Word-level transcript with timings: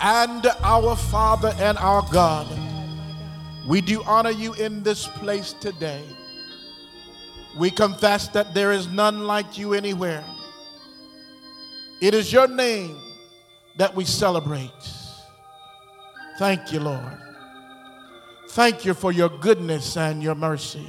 and 0.00 0.46
our 0.62 0.96
Father 0.96 1.54
and 1.58 1.76
our 1.78 2.06
God, 2.12 2.46
we 3.66 3.80
do 3.80 4.02
honor 4.04 4.30
you 4.30 4.54
in 4.54 4.82
this 4.82 5.06
place 5.06 5.52
today. 5.52 6.02
We 7.58 7.70
confess 7.70 8.28
that 8.28 8.54
there 8.54 8.72
is 8.72 8.88
none 8.88 9.26
like 9.26 9.58
you 9.58 9.74
anywhere. 9.74 10.24
It 12.00 12.14
is 12.14 12.32
your 12.32 12.46
name 12.46 12.96
that 13.76 13.94
we 13.94 14.04
celebrate. 14.04 14.70
Thank 16.38 16.72
you, 16.72 16.80
Lord. 16.80 17.18
Thank 18.50 18.84
you 18.84 18.94
for 18.94 19.12
your 19.12 19.28
goodness 19.28 19.96
and 19.96 20.22
your 20.22 20.34
mercy. 20.34 20.86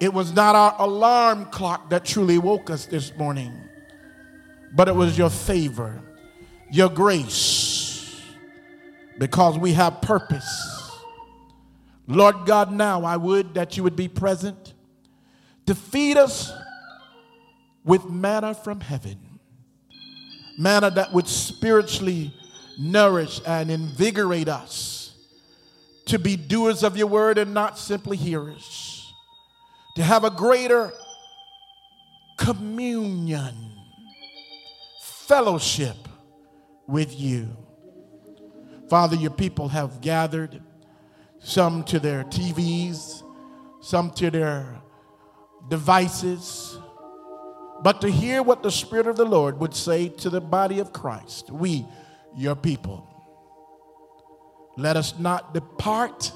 It 0.00 0.12
was 0.14 0.32
not 0.32 0.54
our 0.54 0.76
alarm 0.78 1.46
clock 1.46 1.90
that 1.90 2.04
truly 2.04 2.38
woke 2.38 2.70
us 2.70 2.86
this 2.86 3.14
morning, 3.16 3.52
but 4.72 4.86
it 4.86 4.94
was 4.94 5.18
your 5.18 5.30
favor, 5.30 6.00
your 6.70 6.88
grace, 6.88 8.20
because 9.18 9.58
we 9.58 9.72
have 9.72 10.00
purpose. 10.00 10.92
Lord 12.06 12.46
God, 12.46 12.72
now 12.72 13.04
I 13.04 13.16
would 13.16 13.54
that 13.54 13.76
you 13.76 13.82
would 13.82 13.96
be 13.96 14.08
present 14.08 14.74
to 15.66 15.74
feed 15.74 16.16
us 16.16 16.50
with 17.84 18.08
manna 18.08 18.54
from 18.54 18.80
heaven, 18.80 19.18
manna 20.58 20.90
that 20.90 21.12
would 21.12 21.28
spiritually 21.28 22.32
nourish 22.78 23.40
and 23.46 23.70
invigorate 23.70 24.48
us 24.48 25.14
to 26.06 26.18
be 26.18 26.36
doers 26.36 26.82
of 26.82 26.96
your 26.96 27.06
word 27.06 27.36
and 27.36 27.52
not 27.52 27.78
simply 27.78 28.16
hearers, 28.16 29.12
to 29.96 30.02
have 30.02 30.24
a 30.24 30.30
greater 30.30 30.92
communion, 32.38 33.54
fellowship 35.02 36.07
with 36.88 37.18
you. 37.18 37.56
Father, 38.88 39.14
your 39.14 39.30
people 39.30 39.68
have 39.68 40.00
gathered, 40.00 40.62
some 41.38 41.84
to 41.84 42.00
their 42.00 42.24
TVs, 42.24 43.22
some 43.80 44.10
to 44.12 44.30
their 44.30 44.80
devices, 45.68 46.78
but 47.82 48.00
to 48.00 48.10
hear 48.10 48.42
what 48.42 48.62
the 48.62 48.70
Spirit 48.70 49.06
of 49.06 49.16
the 49.16 49.24
Lord 49.24 49.60
would 49.60 49.74
say 49.74 50.08
to 50.08 50.30
the 50.30 50.40
body 50.40 50.80
of 50.80 50.92
Christ, 50.92 51.50
we, 51.50 51.86
your 52.34 52.56
people. 52.56 53.06
Let 54.76 54.96
us 54.96 55.18
not 55.18 55.54
depart 55.54 56.32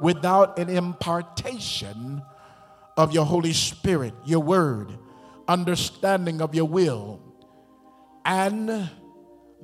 without 0.00 0.58
an 0.58 0.68
impartation 0.68 2.20
of 2.96 3.12
your 3.12 3.24
Holy 3.24 3.52
Spirit, 3.52 4.14
your 4.24 4.40
word, 4.40 4.98
understanding 5.46 6.40
of 6.40 6.54
your 6.54 6.66
will, 6.66 7.20
and 8.24 8.90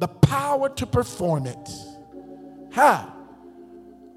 the 0.01 0.09
power 0.09 0.69
to 0.71 0.87
perform 0.87 1.47
it. 1.47 1.69
Ha! 2.73 3.15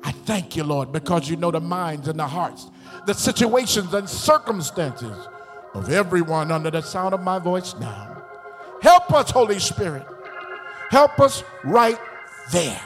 I 0.03 0.12
thank 0.12 0.56
you, 0.56 0.64
Lord, 0.64 0.92
because 0.92 1.30
you 1.30 1.36
know 1.36 1.52
the 1.52 1.59
minds 1.59 2.08
and 2.08 2.17
the 2.17 2.28
hearts, 2.28 2.72
the 3.06 3.14
situations 3.14 3.94
and 3.94 4.09
circumstances 4.09 5.28
of 5.73 5.89
everyone 5.89 6.52
under 6.52 6.72
the 6.72 6.81
sound 6.81 7.14
of 7.14 7.22
my 7.22 7.38
voice 7.38 7.76
now. 7.80 8.23
Help 8.81 9.11
us, 9.14 9.31
Holy 9.31 9.59
Spirit. 9.59 10.06
Help 10.89 11.20
us 11.20 11.44
right 11.64 12.00
there. 12.52 12.81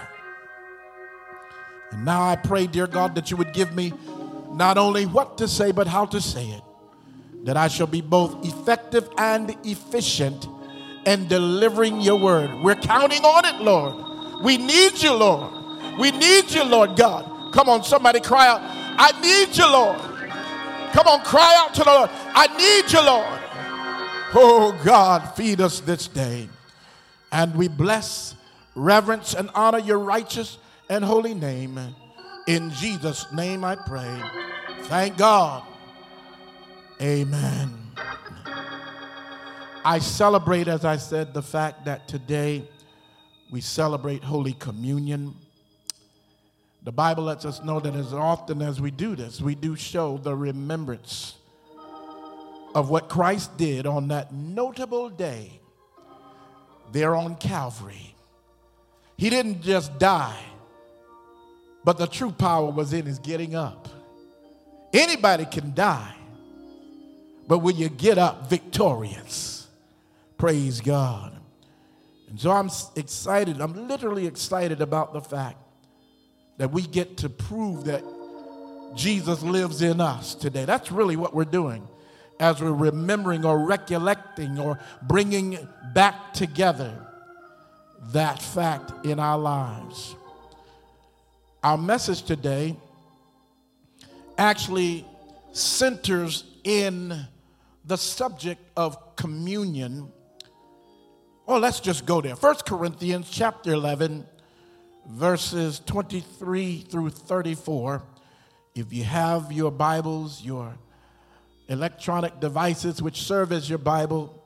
And 1.92 2.06
now 2.06 2.24
I 2.24 2.36
pray, 2.36 2.68
dear 2.68 2.88
God, 2.88 3.16
that 3.16 3.32
you 3.32 3.38
would 3.38 3.54
give 3.54 3.76
me 3.76 3.94
not 4.54 4.78
only 4.78 5.06
what 5.06 5.38
to 5.38 5.48
say, 5.48 5.72
but 5.72 5.88
how 5.88 6.06
to 6.08 6.22
say 6.22 6.48
it. 6.48 6.62
That 7.44 7.58
I 7.58 7.68
shall 7.68 7.88
be 7.88 8.02
both 8.02 8.46
effective 8.46 9.10
and 9.18 9.56
efficient 9.64 10.48
in 11.08 11.26
delivering 11.28 12.02
your 12.02 12.20
word. 12.20 12.54
We're 12.62 12.76
counting 12.76 13.24
on 13.24 13.46
it, 13.46 13.62
Lord. 13.62 14.44
We 14.44 14.58
need 14.58 15.02
you, 15.02 15.14
Lord. 15.14 15.98
We 15.98 16.12
need 16.12 16.52
you, 16.52 16.66
Lord 16.66 16.98
God. 16.98 17.54
Come 17.54 17.70
on, 17.70 17.84
somebody 17.84 18.20
cry 18.20 18.48
out, 18.48 18.60
I 18.62 19.20
need 19.22 19.56
you, 19.58 19.66
Lord. 19.72 19.98
Come 20.92 21.08
on, 21.08 21.24
cry 21.24 21.56
out 21.60 21.74
to 21.76 21.84
the 21.84 21.92
Lord. 21.92 22.10
I 22.14 22.48
need 22.58 22.92
you, 22.92 23.04
Lord. 23.04 23.40
Oh, 24.34 24.78
God, 24.84 25.34
feed 25.36 25.62
us 25.62 25.80
this 25.80 26.08
day. 26.08 26.50
And 27.32 27.56
we 27.56 27.70
bless, 27.70 28.36
reverence, 28.76 29.34
and 29.34 29.50
honor 29.56 29.80
your 29.80 30.00
righteous 30.00 30.58
and 30.90 31.06
holy 31.06 31.34
name. 31.34 31.80
In 32.48 32.72
Jesus' 32.72 33.32
name 33.32 33.64
I 33.64 33.76
pray. 33.76 34.22
Thank 34.84 35.18
God. 35.18 35.64
Amen. 37.02 37.77
I 39.88 40.00
celebrate, 40.00 40.68
as 40.68 40.84
I 40.84 40.98
said, 40.98 41.34
the 41.34 41.42
fact 41.42 41.86
that 41.86 42.10
today 42.10 42.68
we 43.50 43.62
celebrate 43.62 44.22
Holy 44.22 44.52
Communion. 44.52 45.34
The 46.84 46.92
Bible 46.92 47.24
lets 47.24 47.46
us 47.46 47.64
know 47.64 47.80
that 47.80 47.96
as 47.96 48.12
often 48.12 48.62
as 48.62 48.82
we 48.82 48.92
do 48.92 49.16
this, 49.16 49.40
we 49.40 49.56
do 49.56 49.78
show 49.78 50.18
the 50.18 50.36
remembrance 50.36 51.36
of 52.76 52.90
what 52.90 53.08
Christ 53.08 53.56
did 53.56 53.88
on 53.88 54.10
that 54.10 54.34
notable 54.34 55.08
day 55.08 55.58
there 56.92 57.16
on 57.16 57.38
Calvary. 57.38 58.14
He 59.16 59.30
didn't 59.30 59.62
just 59.62 59.98
die, 59.98 60.44
but 61.86 61.98
the 61.98 62.08
true 62.08 62.32
power 62.32 62.70
was 62.70 62.92
in 62.92 63.06
his 63.06 63.20
getting 63.20 63.56
up. 63.56 63.88
Anybody 64.92 65.46
can 65.46 65.74
die, 65.74 66.14
but 67.48 67.60
will 67.60 67.76
you 67.76 67.88
get 67.88 68.18
up 68.18 68.50
victorious? 68.50 69.57
Praise 70.38 70.82
God. 70.82 71.38
And 72.30 72.40
so 72.40 72.52
I'm 72.52 72.70
excited, 72.96 73.62
I'm 73.62 73.88
literally 73.88 74.28
excited 74.28 74.82
about 74.82 75.14
the 75.14 75.22
fact 75.22 75.58
that 76.58 76.72
we 76.72 76.82
get 76.82 77.18
to 77.18 77.30
prove 77.30 77.86
that 77.86 78.04
Jesus 78.96 79.42
lives 79.44 79.82
in 79.82 80.02
us 80.02 80.36
today. 80.36 80.66
That's 80.66 80.92
really 80.92 81.16
what 81.16 81.34
we're 81.34 81.46
doing 81.46 81.88
as 82.40 82.62
we're 82.62 82.72
remembering 82.72 83.46
or 83.46 83.60
recollecting 83.60 84.60
or 84.60 84.80
bringing 85.04 85.58
back 85.94 86.34
together 86.34 86.94
that 88.12 88.42
fact 88.42 89.06
in 89.06 89.20
our 89.20 89.38
lives. 89.38 90.16
Our 91.64 91.78
message 91.78 92.24
today 92.24 92.76
actually 94.38 95.06
centers 95.52 96.44
in 96.64 97.28
the 97.86 97.98
subject 97.98 98.62
of 98.76 99.16
communion. 99.16 100.12
Well, 101.48 101.60
let's 101.62 101.80
just 101.80 102.06
go 102.06 102.20
there. 102.20 102.36
1 102.36 102.56
Corinthians 102.66 103.30
chapter 103.32 103.72
11 103.72 104.26
verses 105.08 105.80
23 105.86 106.80
through 106.82 107.10
34. 107.10 108.04
If 108.76 108.92
you 108.92 109.06
have 109.06 109.50
your 109.54 109.72
Bibles, 109.72 110.44
your 110.44 110.78
electronic 111.70 112.42
devices 112.42 113.02
which 113.02 113.22
serve 113.22 113.54
as 113.54 113.70
your 113.70 113.78
Bible, 113.78 114.44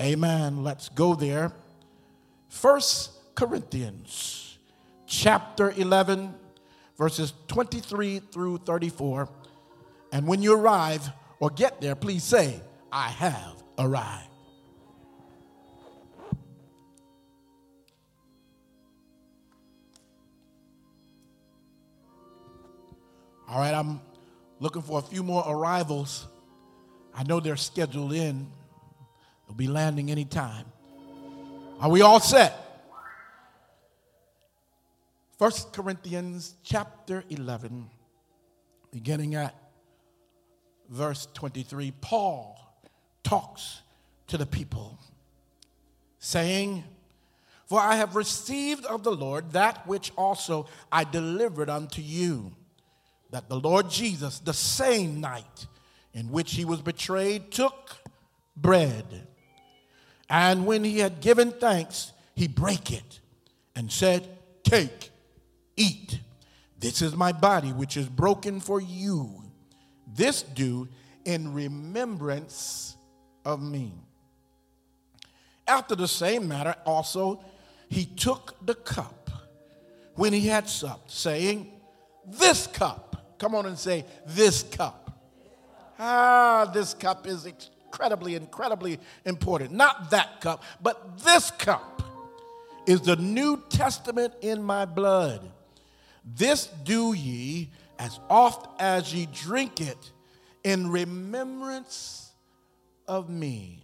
amen. 0.00 0.64
Let's 0.64 0.88
go 0.88 1.14
there. 1.14 1.52
First 2.48 3.12
Corinthians 3.36 4.58
chapter 5.06 5.70
11, 5.76 6.34
verses 6.98 7.34
23 7.46 8.18
through 8.18 8.58
34. 8.58 9.28
And 10.10 10.26
when 10.26 10.42
you 10.42 10.54
arrive 10.54 11.08
or 11.38 11.50
get 11.50 11.80
there, 11.80 11.94
please 11.94 12.24
say, 12.24 12.60
I 12.90 13.10
have 13.10 13.62
arrived. 13.78 14.30
All 23.48 23.60
right, 23.60 23.74
I'm 23.74 24.00
looking 24.58 24.82
for 24.82 24.98
a 24.98 25.02
few 25.02 25.22
more 25.22 25.44
arrivals. 25.46 26.26
I 27.14 27.22
know 27.22 27.38
they're 27.38 27.56
scheduled 27.56 28.12
in. 28.12 28.50
They'll 29.46 29.56
be 29.56 29.68
landing 29.68 30.10
anytime. 30.10 30.66
Are 31.80 31.88
we 31.88 32.02
all 32.02 32.18
set? 32.18 32.54
1 35.38 35.52
Corinthians 35.72 36.54
chapter 36.64 37.22
11, 37.28 37.88
beginning 38.90 39.34
at 39.34 39.54
verse 40.88 41.28
23, 41.34 41.92
Paul 42.00 42.58
talks 43.22 43.82
to 44.28 44.38
the 44.38 44.46
people, 44.46 44.98
saying, 46.18 46.82
For 47.66 47.78
I 47.78 47.96
have 47.96 48.16
received 48.16 48.86
of 48.86 49.04
the 49.04 49.12
Lord 49.12 49.52
that 49.52 49.86
which 49.86 50.10
also 50.16 50.66
I 50.90 51.04
delivered 51.04 51.68
unto 51.68 52.00
you, 52.00 52.52
that 53.30 53.48
the 53.48 53.58
Lord 53.58 53.90
Jesus, 53.90 54.38
the 54.38 54.52
same 54.52 55.20
night 55.20 55.66
in 56.12 56.30
which 56.30 56.54
he 56.54 56.64
was 56.64 56.80
betrayed, 56.80 57.50
took 57.50 57.96
bread. 58.56 59.26
And 60.28 60.66
when 60.66 60.84
he 60.84 60.98
had 60.98 61.20
given 61.20 61.52
thanks, 61.52 62.12
he 62.34 62.48
brake 62.48 62.92
it 62.92 63.20
and 63.74 63.90
said, 63.90 64.28
Take 64.62 65.10
Eat. 65.76 66.20
This 66.78 67.02
is 67.02 67.14
my 67.14 67.32
body, 67.32 67.72
which 67.72 67.96
is 67.96 68.08
broken 68.08 68.60
for 68.60 68.80
you. 68.80 69.42
This 70.06 70.42
do 70.42 70.88
in 71.24 71.52
remembrance 71.52 72.96
of 73.44 73.62
me. 73.62 73.92
After 75.68 75.94
the 75.94 76.08
same 76.08 76.48
manner, 76.48 76.74
also, 76.84 77.44
he 77.88 78.04
took 78.04 78.54
the 78.64 78.74
cup 78.74 79.30
when 80.14 80.32
he 80.32 80.46
had 80.46 80.68
supped, 80.68 81.10
saying, 81.10 81.70
This 82.26 82.66
cup. 82.66 83.05
Come 83.38 83.54
on 83.54 83.66
and 83.66 83.78
say, 83.78 84.04
This 84.26 84.62
cup. 84.62 85.02
Ah, 85.98 86.70
this 86.72 86.92
cup 86.94 87.26
is 87.26 87.46
incredibly, 87.46 88.34
incredibly 88.34 88.98
important. 89.24 89.72
Not 89.72 90.10
that 90.10 90.40
cup, 90.40 90.62
but 90.82 91.18
this 91.24 91.50
cup 91.52 92.02
is 92.86 93.00
the 93.00 93.16
New 93.16 93.62
Testament 93.68 94.34
in 94.42 94.62
my 94.62 94.84
blood. 94.84 95.50
This 96.24 96.66
do 96.66 97.12
ye 97.14 97.70
as 97.98 98.20
oft 98.28 98.80
as 98.80 99.14
ye 99.14 99.26
drink 99.26 99.80
it 99.80 100.12
in 100.64 100.90
remembrance 100.90 102.32
of 103.08 103.30
me. 103.30 103.82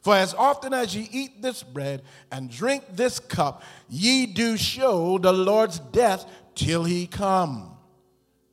For 0.00 0.14
as 0.14 0.34
often 0.34 0.72
as 0.72 0.94
ye 0.94 1.08
eat 1.10 1.42
this 1.42 1.62
bread 1.62 2.02
and 2.30 2.50
drink 2.50 2.84
this 2.92 3.18
cup, 3.18 3.62
ye 3.88 4.26
do 4.26 4.56
show 4.56 5.18
the 5.18 5.32
Lord's 5.32 5.78
death 5.78 6.24
till 6.54 6.84
he 6.84 7.06
come. 7.06 7.75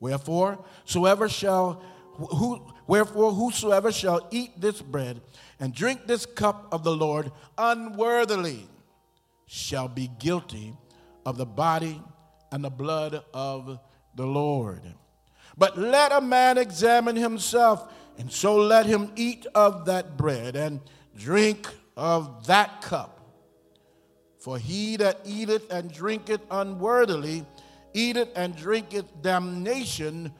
Wherefore, 0.04 0.58
soever 0.84 1.30
shall 1.30 1.82
who, 2.16 2.60
wherefore 2.86 3.32
whosoever 3.32 3.90
shall 3.90 4.28
eat 4.30 4.60
this 4.60 4.82
bread 4.82 5.22
and 5.58 5.74
drink 5.74 6.06
this 6.06 6.26
cup 6.26 6.68
of 6.72 6.84
the 6.84 6.94
Lord 6.94 7.32
unworthily 7.56 8.68
shall 9.46 9.88
be 9.88 10.10
guilty 10.18 10.74
of 11.24 11.38
the 11.38 11.46
body 11.46 12.02
and 12.52 12.62
the 12.62 12.68
blood 12.68 13.24
of 13.32 13.78
the 14.14 14.26
Lord. 14.26 14.82
But 15.56 15.78
let 15.78 16.12
a 16.12 16.20
man 16.20 16.58
examine 16.58 17.16
himself, 17.16 17.90
and 18.18 18.30
so 18.30 18.56
let 18.56 18.84
him 18.84 19.10
eat 19.16 19.46
of 19.54 19.86
that 19.86 20.18
bread 20.18 20.54
and 20.54 20.82
drink 21.16 21.66
of 21.96 22.46
that 22.46 22.82
cup. 22.82 23.20
For 24.38 24.58
he 24.58 24.96
that 24.98 25.20
eateth 25.24 25.72
and 25.72 25.90
drinketh 25.90 26.42
unworthily 26.50 27.46
eateth 27.94 28.28
and 28.36 28.54
drinketh 28.54 29.22
damnation 29.22 30.32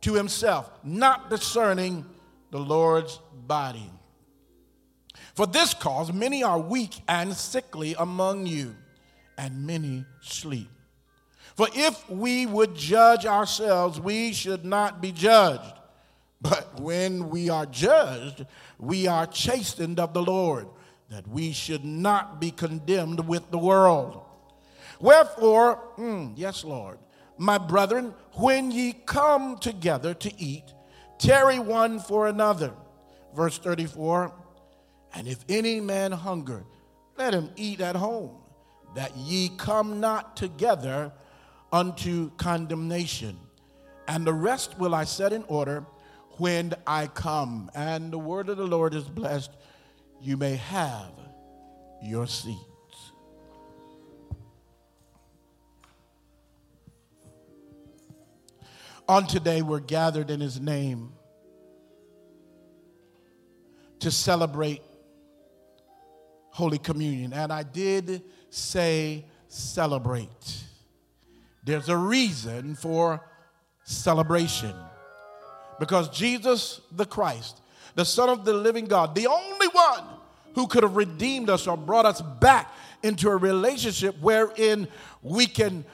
to 0.00 0.14
himself, 0.14 0.70
not 0.82 1.30
discerning 1.30 2.04
the 2.50 2.58
Lord's 2.58 3.20
body. 3.46 3.90
For 5.34 5.46
this 5.46 5.74
cause, 5.74 6.12
many 6.12 6.42
are 6.42 6.58
weak 6.58 7.00
and 7.08 7.34
sickly 7.34 7.94
among 7.98 8.46
you, 8.46 8.74
and 9.38 9.66
many 9.66 10.04
sleep. 10.20 10.68
For 11.54 11.68
if 11.74 12.08
we 12.10 12.46
would 12.46 12.74
judge 12.74 13.26
ourselves, 13.26 14.00
we 14.00 14.32
should 14.32 14.64
not 14.64 15.00
be 15.00 15.12
judged. 15.12 15.74
But 16.40 16.80
when 16.80 17.30
we 17.30 17.50
are 17.50 17.66
judged, 17.66 18.46
we 18.78 19.06
are 19.06 19.26
chastened 19.26 20.00
of 20.00 20.12
the 20.12 20.22
Lord, 20.22 20.66
that 21.08 21.28
we 21.28 21.52
should 21.52 21.84
not 21.84 22.40
be 22.40 22.50
condemned 22.50 23.28
with 23.28 23.50
the 23.50 23.58
world. 23.58 24.22
Wherefore, 25.02 25.82
mm, 25.98 26.32
yes, 26.36 26.62
Lord, 26.62 26.96
my 27.36 27.58
brethren, 27.58 28.14
when 28.34 28.70
ye 28.70 28.92
come 28.92 29.58
together 29.58 30.14
to 30.14 30.40
eat, 30.40 30.62
tarry 31.18 31.58
one 31.58 31.98
for 31.98 32.28
another. 32.28 32.72
Verse 33.34 33.58
34 33.58 34.32
And 35.12 35.26
if 35.26 35.44
any 35.48 35.80
man 35.80 36.12
hunger, 36.12 36.62
let 37.18 37.34
him 37.34 37.50
eat 37.56 37.80
at 37.80 37.96
home, 37.96 38.36
that 38.94 39.16
ye 39.16 39.50
come 39.56 39.98
not 39.98 40.36
together 40.36 41.12
unto 41.72 42.30
condemnation. 42.36 43.36
And 44.06 44.24
the 44.24 44.32
rest 44.32 44.78
will 44.78 44.94
I 44.94 45.02
set 45.02 45.32
in 45.32 45.42
order 45.48 45.84
when 46.38 46.74
I 46.86 47.08
come. 47.08 47.72
And 47.74 48.12
the 48.12 48.18
word 48.18 48.48
of 48.48 48.56
the 48.56 48.66
Lord 48.66 48.94
is 48.94 49.04
blessed. 49.04 49.50
You 50.20 50.36
may 50.36 50.54
have 50.54 51.10
your 52.00 52.28
seat. 52.28 52.71
On 59.12 59.26
today, 59.26 59.60
we're 59.60 59.78
gathered 59.78 60.30
in 60.30 60.40
His 60.40 60.58
name 60.58 61.12
to 63.98 64.10
celebrate 64.10 64.80
Holy 66.48 66.78
Communion. 66.78 67.34
And 67.34 67.52
I 67.52 67.62
did 67.62 68.22
say 68.48 69.26
celebrate. 69.48 70.64
There's 71.62 71.90
a 71.90 71.96
reason 71.96 72.74
for 72.74 73.20
celebration. 73.84 74.74
Because 75.78 76.08
Jesus 76.08 76.80
the 76.90 77.04
Christ, 77.04 77.60
the 77.94 78.06
Son 78.06 78.30
of 78.30 78.46
the 78.46 78.54
living 78.54 78.86
God, 78.86 79.14
the 79.14 79.26
only 79.26 79.68
one 79.68 80.04
who 80.54 80.66
could 80.66 80.84
have 80.84 80.96
redeemed 80.96 81.50
us 81.50 81.66
or 81.66 81.76
brought 81.76 82.06
us 82.06 82.22
back 82.22 82.72
into 83.02 83.28
a 83.28 83.36
relationship 83.36 84.16
wherein 84.22 84.88
we 85.20 85.46
can 85.46 85.84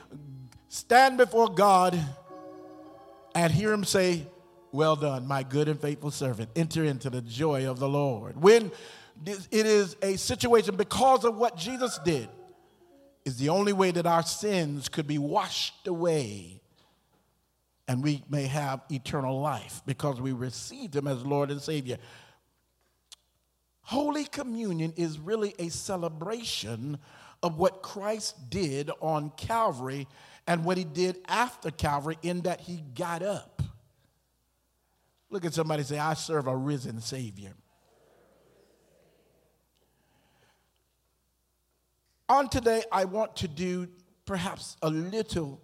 stand 0.68 1.18
before 1.18 1.48
God 1.48 1.98
and 3.38 3.52
hear 3.52 3.72
him 3.72 3.84
say, 3.84 4.26
Well 4.72 4.96
done, 4.96 5.26
my 5.26 5.44
good 5.44 5.68
and 5.68 5.80
faithful 5.80 6.10
servant. 6.10 6.50
Enter 6.56 6.84
into 6.84 7.08
the 7.08 7.22
joy 7.22 7.70
of 7.70 7.78
the 7.78 7.88
Lord. 7.88 8.42
When 8.42 8.72
it 9.24 9.48
is 9.66 9.96
a 10.02 10.16
situation 10.16 10.76
because 10.76 11.24
of 11.24 11.36
what 11.36 11.56
Jesus 11.56 11.98
did, 12.04 12.28
is 13.24 13.36
the 13.38 13.50
only 13.50 13.72
way 13.72 13.90
that 13.90 14.06
our 14.06 14.22
sins 14.22 14.88
could 14.88 15.06
be 15.06 15.18
washed 15.18 15.86
away 15.86 16.62
and 17.86 18.02
we 18.02 18.22
may 18.28 18.46
have 18.46 18.82
eternal 18.90 19.40
life 19.40 19.82
because 19.86 20.20
we 20.20 20.32
received 20.32 20.94
him 20.94 21.06
as 21.06 21.24
Lord 21.24 21.50
and 21.50 21.60
Savior. 21.60 21.98
Holy 23.82 24.24
Communion 24.24 24.92
is 24.96 25.18
really 25.18 25.54
a 25.58 25.68
celebration 25.68 26.98
of 27.42 27.58
what 27.58 27.82
Christ 27.82 28.50
did 28.50 28.90
on 29.00 29.30
Calvary 29.36 30.06
and 30.48 30.64
what 30.64 30.78
he 30.78 30.84
did 30.84 31.18
after 31.28 31.70
Calvary, 31.70 32.18
in 32.22 32.40
that 32.40 32.62
he 32.62 32.82
got 32.94 33.22
up. 33.22 33.62
Look 35.28 35.44
at 35.44 35.52
somebody 35.52 35.82
say, 35.82 35.98
I 35.98 36.14
serve 36.14 36.46
a 36.46 36.56
risen 36.56 37.02
Savior. 37.02 37.52
On 42.30 42.48
today, 42.48 42.82
I 42.90 43.04
want 43.04 43.36
to 43.36 43.48
do 43.48 43.88
perhaps 44.24 44.78
a 44.80 44.88
little 44.88 45.60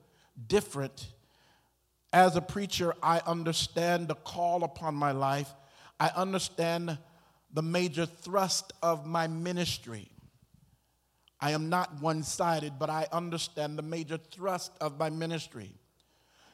different. 0.47 1.13
As 2.13 2.37
a 2.37 2.43
preacher, 2.43 2.95
I 3.03 3.23
understand 3.27 4.09
the 4.09 4.15
call 4.15 4.65
upon 4.65 4.95
my 4.95 5.13
life, 5.13 5.53
I 5.99 6.11
understand 6.15 6.99
the 7.53 7.63
major 7.63 8.05
thrust 8.05 8.75
of 8.83 9.07
my 9.07 9.29
ministry. 9.29 10.11
I 11.45 11.51
am 11.51 11.69
not 11.69 12.01
one 12.01 12.23
sided, 12.23 12.79
but 12.79 12.89
I 12.89 13.07
understand 13.13 13.77
the 13.77 13.83
major 13.83 14.17
thrust 14.17 14.73
of 14.81 14.99
my 14.99 15.11
ministry. 15.11 15.75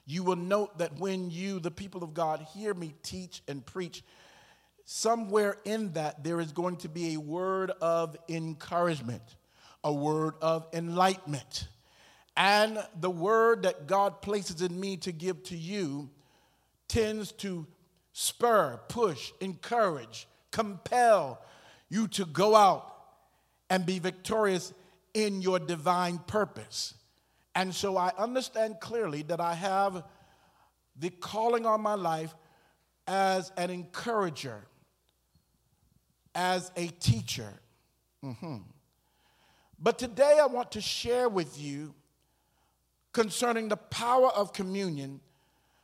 You 0.05 0.25
will 0.25 0.35
note 0.35 0.79
that 0.79 0.99
when 0.99 1.31
you, 1.31 1.61
the 1.61 1.71
people 1.71 2.03
of 2.03 2.13
God, 2.13 2.45
hear 2.53 2.75
me 2.75 2.95
teach 3.05 3.41
and 3.47 3.65
preach, 3.65 4.03
somewhere 4.85 5.59
in 5.65 5.93
that 5.93 6.25
there 6.25 6.41
is 6.41 6.51
going 6.51 6.79
to 6.79 6.89
be 6.89 7.15
a 7.15 7.21
word 7.21 7.71
of 7.81 8.17
encouragement, 8.29 9.23
a 9.85 9.93
word 9.93 10.35
of 10.43 10.67
enlightenment. 10.73 11.69
And 12.37 12.85
the 12.99 13.11
word 13.11 13.63
that 13.63 13.87
God 13.87 14.21
places 14.23 14.61
in 14.61 14.81
me 14.81 14.97
to 14.97 15.13
give 15.13 15.41
to 15.45 15.57
you 15.57 16.11
tends 16.89 17.31
to 17.31 17.65
spur, 18.13 18.81
push, 18.89 19.31
encourage, 19.41 20.27
compel 20.51 21.41
you 21.89 22.09
to 22.09 22.25
go 22.25 22.57
out 22.57 22.93
and 23.71 23.87
be 23.87 24.01
victorious 24.01 24.73
in 25.15 25.43
your 25.43 25.59
divine 25.59 26.19
purpose. 26.19 26.95
And 27.55 27.75
so 27.75 27.97
I 27.97 28.13
understand 28.17 28.81
clearly 28.81 29.23
that 29.23 29.41
I 29.41 29.55
have 29.55 30.05
the 30.99 31.11
calling 31.11 31.67
on 31.67 31.81
my 31.81 31.95
life 31.95 32.35
as 33.07 33.51
an 33.57 33.71
encourager, 33.71 34.65
as 36.35 36.71
a 36.77 36.87
teacher. 36.89 37.53
Mm-hmm. 38.25 38.59
But 39.79 39.99
today 39.99 40.39
I 40.41 40.47
want 40.47 40.73
to 40.73 40.81
share 40.81 41.29
with 41.29 41.59
you 41.59 41.95
concerning 43.13 43.69
the 43.69 43.77
power 43.77 44.29
of 44.29 44.53
communion 44.53 45.21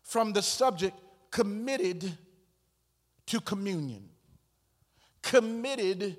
from 0.02 0.32
the 0.32 0.42
subject 0.42 0.96
committed 1.30 2.16
to 3.26 3.40
communion. 3.40 4.08
Committed 5.22 6.18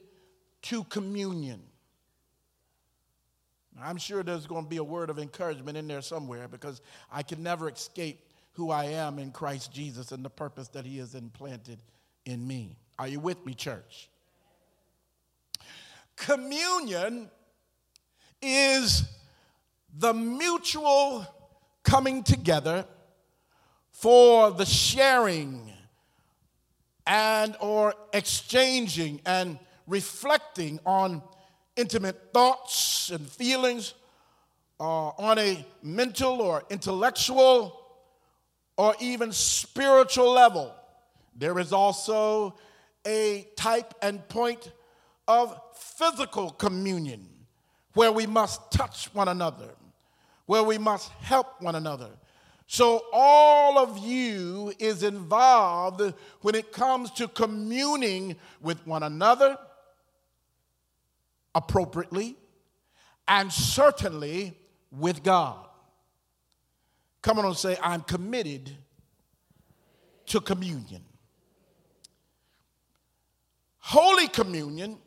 to 0.63 0.83
communion. 0.85 1.61
I'm 3.83 3.97
sure 3.97 4.23
there's 4.23 4.47
going 4.47 4.63
to 4.63 4.69
be 4.69 4.77
a 4.77 4.83
word 4.83 5.09
of 5.09 5.19
encouragement 5.19 5.77
in 5.77 5.87
there 5.87 6.01
somewhere 6.01 6.47
because 6.47 6.81
I 7.11 7.23
can 7.23 7.43
never 7.43 7.69
escape 7.69 8.19
who 8.53 8.71
I 8.71 8.85
am 8.85 9.19
in 9.19 9.31
Christ 9.31 9.71
Jesus 9.71 10.11
and 10.11 10.25
the 10.25 10.29
purpose 10.29 10.67
that 10.69 10.85
He 10.85 10.97
has 10.97 11.13
implanted 11.13 11.79
in 12.25 12.45
me. 12.47 12.75
Are 12.97 13.07
you 13.07 13.19
with 13.19 13.45
me, 13.45 13.53
church? 13.53 14.09
Communion 16.15 17.29
is 18.41 19.03
the 19.95 20.13
mutual 20.13 21.25
coming 21.83 22.23
together 22.23 22.85
for 23.91 24.51
the 24.51 24.65
sharing 24.65 25.71
and 27.05 27.55
or 27.59 27.93
exchanging 28.13 29.21
and 29.25 29.57
reflecting 29.87 30.79
on 30.85 31.21
intimate 31.77 32.33
thoughts 32.33 33.11
and 33.11 33.25
feelings 33.27 33.93
uh, 34.79 35.09
on 35.09 35.39
a 35.39 35.65
mental 35.81 36.41
or 36.41 36.63
intellectual 36.69 37.79
or 38.75 38.95
even 38.99 39.31
spiritual 39.31 40.31
level. 40.31 40.73
There 41.35 41.57
is 41.59 41.71
also 41.71 42.55
a 43.05 43.47
type 43.55 43.93
and 44.01 44.27
point 44.27 44.71
of 45.27 45.59
physical 45.75 46.51
communion 46.51 47.27
where 47.93 48.11
we 48.11 48.27
must 48.27 48.71
touch 48.71 49.09
one 49.13 49.27
another, 49.27 49.69
where 50.45 50.63
we 50.63 50.77
must 50.77 51.09
help 51.21 51.61
one 51.61 51.75
another. 51.75 52.09
So, 52.69 53.05
all 53.13 53.77
of 53.77 53.97
you 53.97 54.73
is 54.77 55.01
involved 55.01 56.13
when 56.41 56.53
it 56.53 56.73
comes 56.73 57.11
to 57.11 57.29
communing 57.29 58.35
with 58.61 58.85
one 58.85 59.03
another 59.03 59.57
appropriately 61.55 62.35
and 63.27 63.51
certainly 63.51 64.57
with 64.91 65.23
God. 65.23 65.67
Come 67.21 67.39
on 67.39 67.45
and 67.45 67.57
say, 67.57 67.77
I'm 67.81 68.01
committed 68.01 68.71
to 70.27 70.39
communion. 70.39 71.03
Holy 73.79 74.27
Communion 74.27 74.97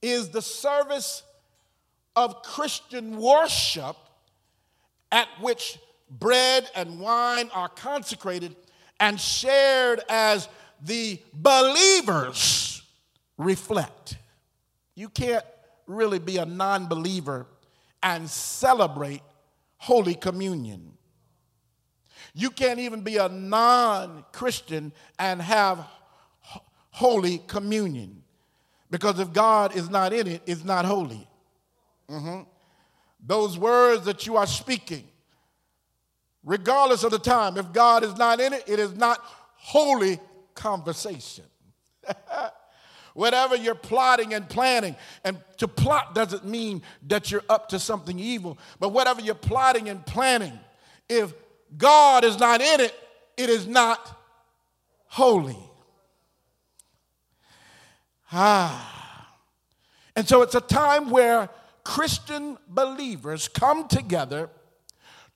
is 0.00 0.30
the 0.30 0.42
service 0.42 1.22
of 2.14 2.42
Christian 2.42 3.18
worship 3.18 3.96
at 5.12 5.28
which 5.40 5.78
bread 6.10 6.68
and 6.74 7.00
wine 7.00 7.50
are 7.52 7.68
consecrated 7.68 8.56
and 8.98 9.20
shared 9.20 10.00
as 10.08 10.48
the 10.82 11.20
believers 11.34 12.82
reflect. 13.36 14.16
You 14.96 15.08
can't 15.10 15.44
really 15.86 16.18
be 16.18 16.38
a 16.38 16.46
non 16.46 16.86
believer 16.86 17.46
and 18.02 18.28
celebrate 18.28 19.22
Holy 19.76 20.14
Communion. 20.14 20.92
You 22.34 22.50
can't 22.50 22.80
even 22.80 23.02
be 23.02 23.18
a 23.18 23.28
non 23.28 24.24
Christian 24.32 24.92
and 25.18 25.40
have 25.40 25.86
Holy 26.90 27.38
Communion. 27.46 28.22
Because 28.90 29.20
if 29.20 29.32
God 29.32 29.76
is 29.76 29.90
not 29.90 30.12
in 30.12 30.26
it, 30.26 30.42
it's 30.46 30.64
not 30.64 30.84
holy. 30.84 31.28
Mm-hmm. 32.08 32.42
Those 33.24 33.58
words 33.58 34.04
that 34.04 34.26
you 34.26 34.36
are 34.36 34.46
speaking, 34.46 35.04
regardless 36.44 37.02
of 37.02 37.10
the 37.10 37.18
time, 37.18 37.56
if 37.56 37.72
God 37.72 38.04
is 38.04 38.16
not 38.16 38.40
in 38.40 38.52
it, 38.52 38.64
it 38.66 38.78
is 38.78 38.94
not 38.94 39.18
holy 39.56 40.20
conversation. 40.54 41.44
Whatever 43.16 43.56
you're 43.56 43.74
plotting 43.74 44.34
and 44.34 44.46
planning, 44.46 44.94
and 45.24 45.38
to 45.56 45.66
plot 45.66 46.14
doesn't 46.14 46.44
mean 46.44 46.82
that 47.06 47.30
you're 47.30 47.44
up 47.48 47.70
to 47.70 47.78
something 47.78 48.18
evil, 48.18 48.58
but 48.78 48.90
whatever 48.90 49.22
you're 49.22 49.34
plotting 49.34 49.88
and 49.88 50.04
planning, 50.04 50.52
if 51.08 51.32
God 51.78 52.24
is 52.26 52.38
not 52.38 52.60
in 52.60 52.80
it, 52.80 52.94
it 53.38 53.48
is 53.48 53.66
not 53.66 54.20
holy. 55.06 55.56
Ah. 58.30 59.32
And 60.14 60.28
so 60.28 60.42
it's 60.42 60.54
a 60.54 60.60
time 60.60 61.08
where 61.08 61.48
Christian 61.84 62.58
believers 62.68 63.48
come 63.48 63.88
together 63.88 64.50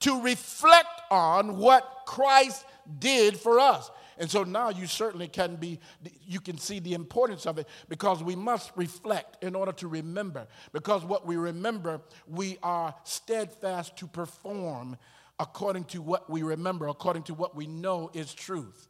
to 0.00 0.20
reflect 0.20 1.00
on 1.10 1.56
what 1.56 2.02
Christ 2.04 2.62
did 2.98 3.40
for 3.40 3.58
us. 3.58 3.90
And 4.20 4.30
so 4.30 4.44
now 4.44 4.68
you 4.68 4.86
certainly 4.86 5.28
can 5.28 5.56
be, 5.56 5.80
you 6.26 6.40
can 6.40 6.58
see 6.58 6.78
the 6.78 6.92
importance 6.92 7.46
of 7.46 7.56
it 7.56 7.66
because 7.88 8.22
we 8.22 8.36
must 8.36 8.70
reflect 8.76 9.42
in 9.42 9.54
order 9.54 9.72
to 9.72 9.88
remember. 9.88 10.46
Because 10.72 11.06
what 11.06 11.26
we 11.26 11.36
remember, 11.36 12.02
we 12.28 12.58
are 12.62 12.94
steadfast 13.04 13.96
to 13.96 14.06
perform 14.06 14.98
according 15.38 15.84
to 15.84 16.02
what 16.02 16.28
we 16.28 16.42
remember, 16.42 16.86
according 16.88 17.22
to 17.24 17.34
what 17.34 17.56
we 17.56 17.66
know 17.66 18.10
is 18.12 18.34
truth. 18.34 18.88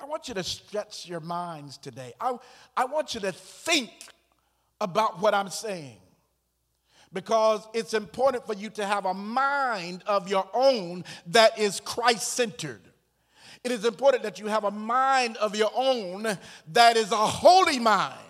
I 0.00 0.04
want 0.04 0.28
you 0.28 0.34
to 0.34 0.44
stretch 0.44 1.08
your 1.08 1.20
minds 1.20 1.76
today. 1.76 2.12
I, 2.20 2.36
I 2.76 2.84
want 2.84 3.14
you 3.14 3.20
to 3.22 3.32
think 3.32 3.90
about 4.80 5.20
what 5.20 5.34
I'm 5.34 5.50
saying 5.50 5.98
because 7.12 7.66
it's 7.74 7.92
important 7.92 8.46
for 8.46 8.54
you 8.54 8.70
to 8.70 8.86
have 8.86 9.04
a 9.04 9.14
mind 9.14 10.04
of 10.06 10.28
your 10.28 10.48
own 10.54 11.04
that 11.26 11.58
is 11.58 11.80
Christ 11.80 12.34
centered. 12.34 12.82
It 13.64 13.72
is 13.72 13.86
important 13.86 14.22
that 14.24 14.38
you 14.38 14.46
have 14.46 14.64
a 14.64 14.70
mind 14.70 15.38
of 15.38 15.56
your 15.56 15.70
own 15.74 16.38
that 16.72 16.96
is 16.98 17.10
a 17.12 17.16
holy 17.16 17.78
mind. 17.78 18.20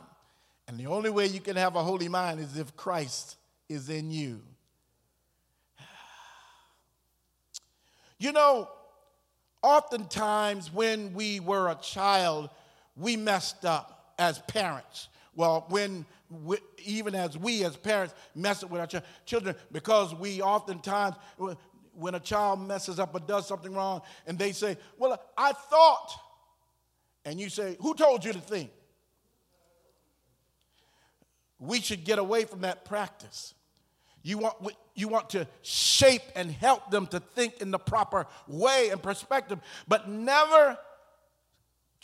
And 0.68 0.78
the 0.78 0.86
only 0.86 1.10
way 1.10 1.26
you 1.26 1.40
can 1.40 1.56
have 1.56 1.74
a 1.74 1.82
holy 1.82 2.08
mind 2.08 2.38
is 2.38 2.56
if 2.56 2.76
Christ 2.76 3.36
is 3.68 3.90
in 3.90 4.10
you. 4.10 4.40
You 8.16 8.30
know, 8.30 8.68
oftentimes 9.60 10.72
when 10.72 11.12
we 11.14 11.40
were 11.40 11.68
a 11.68 11.74
child, 11.74 12.48
we 12.96 13.16
messed 13.16 13.64
up 13.64 14.14
as 14.18 14.38
parents. 14.38 15.08
Well, 15.34 15.66
when 15.68 16.06
we, 16.30 16.58
even 16.84 17.14
as 17.14 17.36
we 17.36 17.64
as 17.64 17.76
parents 17.76 18.14
mess 18.34 18.62
up 18.62 18.70
with 18.70 18.80
our 18.80 18.86
ch- 18.86 19.04
children, 19.26 19.56
because 19.72 20.14
we 20.14 20.40
oftentimes 20.40 21.16
when 21.96 22.14
a 22.14 22.20
child 22.20 22.60
messes 22.66 22.98
up 22.98 23.14
or 23.14 23.20
does 23.20 23.46
something 23.46 23.72
wrong 23.72 24.02
and 24.26 24.38
they 24.38 24.52
say, 24.52 24.76
Well, 24.98 25.20
I 25.36 25.52
thought, 25.52 26.10
and 27.24 27.40
you 27.40 27.48
say, 27.48 27.76
Who 27.80 27.94
told 27.94 28.24
you 28.24 28.32
to 28.32 28.40
think? 28.40 28.70
We 31.58 31.80
should 31.80 32.04
get 32.04 32.18
away 32.18 32.44
from 32.44 32.60
that 32.62 32.84
practice. 32.84 33.54
You 34.22 34.38
want, 34.38 34.56
you 34.94 35.08
want 35.08 35.30
to 35.30 35.46
shape 35.62 36.22
and 36.34 36.50
help 36.50 36.90
them 36.90 37.06
to 37.08 37.20
think 37.20 37.60
in 37.60 37.70
the 37.70 37.78
proper 37.78 38.26
way 38.48 38.88
and 38.90 39.02
perspective, 39.02 39.58
but 39.86 40.08
never 40.08 40.78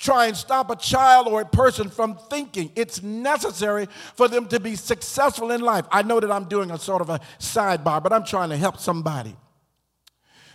try 0.00 0.26
and 0.26 0.37
stop 0.37 0.70
a 0.70 0.76
child 0.76 1.28
or 1.28 1.42
a 1.42 1.47
person 1.47 1.90
from 1.90 2.18
thinking. 2.30 2.73
It's 2.75 3.02
necessary 3.02 3.87
for 4.14 4.28
them 4.28 4.49
to 4.49 4.59
be 4.59 4.75
successful 4.75 5.50
in 5.50 5.61
life. 5.61 5.87
I 5.92 6.02
know 6.02 6.20
that 6.20 6.30
I'm 6.30 6.44
doing 6.44 6.70
a 6.70 6.78
sort 6.78 7.02
of 7.02 7.11
a 7.11 7.20
sidebar, 7.38 8.02
but 8.02 8.12
I'm 8.12 8.25
trying 8.25 8.49
to 8.49 8.56
help 8.56 8.78
somebody. 8.78 9.37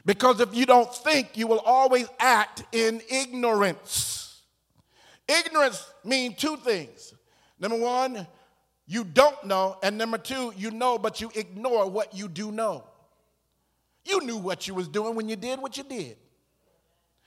Because 0.06 0.40
if 0.40 0.54
you 0.54 0.66
don't 0.66 0.94
think, 0.94 1.36
you 1.36 1.48
will 1.48 1.60
always 1.60 2.08
act 2.20 2.64
in 2.72 3.02
ignorance. 3.10 4.42
Ignorance 5.28 5.84
means 6.04 6.36
two 6.36 6.58
things. 6.58 7.16
Number 7.60 7.78
one, 7.78 8.28
you 8.86 9.04
don't 9.04 9.44
know, 9.46 9.78
and 9.82 9.98
number 9.98 10.20
two, 10.20 10.54
you 10.56 10.70
know, 10.70 11.00
but 11.00 11.20
you 11.20 11.32
ignore 11.34 11.90
what 11.90 12.14
you 12.14 12.28
do 12.28 12.52
know. 12.52 12.84
You 14.06 14.22
knew 14.22 14.38
what 14.38 14.68
you 14.68 14.76
was 14.76 14.88
doing 14.88 15.16
when 15.16 15.28
you 15.28 15.36
did 15.36 15.60
what 15.60 15.76
you 15.78 15.84
did, 15.84 16.18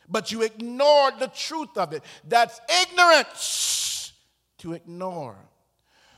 but 0.09 0.31
you 0.31 0.43
ignored 0.43 1.15
the 1.19 1.27
truth 1.27 1.77
of 1.77 1.93
it. 1.93 2.05
That's 2.29 2.61
ignorance 2.83 4.13
to 4.59 4.75
ignore. 4.75 5.37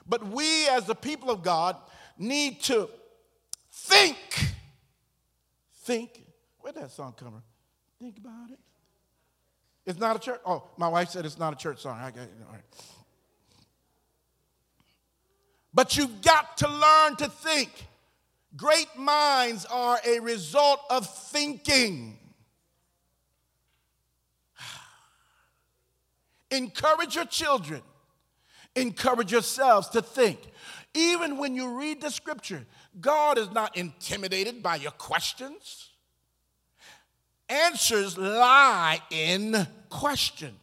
But 0.07 0.26
we, 0.26 0.69
as 0.69 0.85
the 0.85 0.95
people 0.95 1.31
of 1.31 1.43
God, 1.43 1.76
need 2.19 2.61
to 2.64 2.90
think. 3.73 4.19
Think 5.85 6.30
Where'd 6.61 6.76
that 6.76 6.90
song 6.90 7.14
come 7.17 7.33
from? 7.33 7.43
Think 7.99 8.19
about 8.19 8.50
it. 8.50 8.59
It's 9.87 9.99
not 9.99 10.17
a 10.17 10.19
church. 10.19 10.40
Oh, 10.47 10.64
my 10.76 10.88
wife 10.88 11.11
said 11.11 11.25
it's 11.25 11.38
not 11.38 11.52
a 11.52 11.57
church 11.57 11.81
song. 11.81 11.99
I 11.99 12.11
got 12.11 12.23
it. 12.23 12.31
All 12.47 12.52
right. 12.52 12.62
But 15.73 15.97
you've 15.97 16.21
got 16.23 16.57
to 16.59 16.69
learn 16.69 17.17
to 17.17 17.29
think. 17.29 17.71
Great 18.57 18.88
minds 18.97 19.64
are 19.67 19.99
a 20.07 20.19
result 20.21 20.81
of 20.90 21.09
thinking. 21.09 22.19
Encourage 26.50 27.14
your 27.14 27.26
children. 27.26 27.83
Encourage 28.75 29.33
yourselves 29.33 29.88
to 29.90 30.02
think. 30.02 30.40
Even 30.95 31.38
when 31.38 31.55
you 31.55 31.79
read 31.79 32.00
the 32.00 32.11
scripture, 32.11 32.67
God 33.00 33.38
is 33.38 33.50
not 33.52 33.76
intimidated 33.76 34.62
by 34.62 34.76
your 34.76 34.90
questions 34.93 35.89
answers 37.50 38.16
lie 38.16 39.00
in 39.11 39.66
questions. 39.88 40.57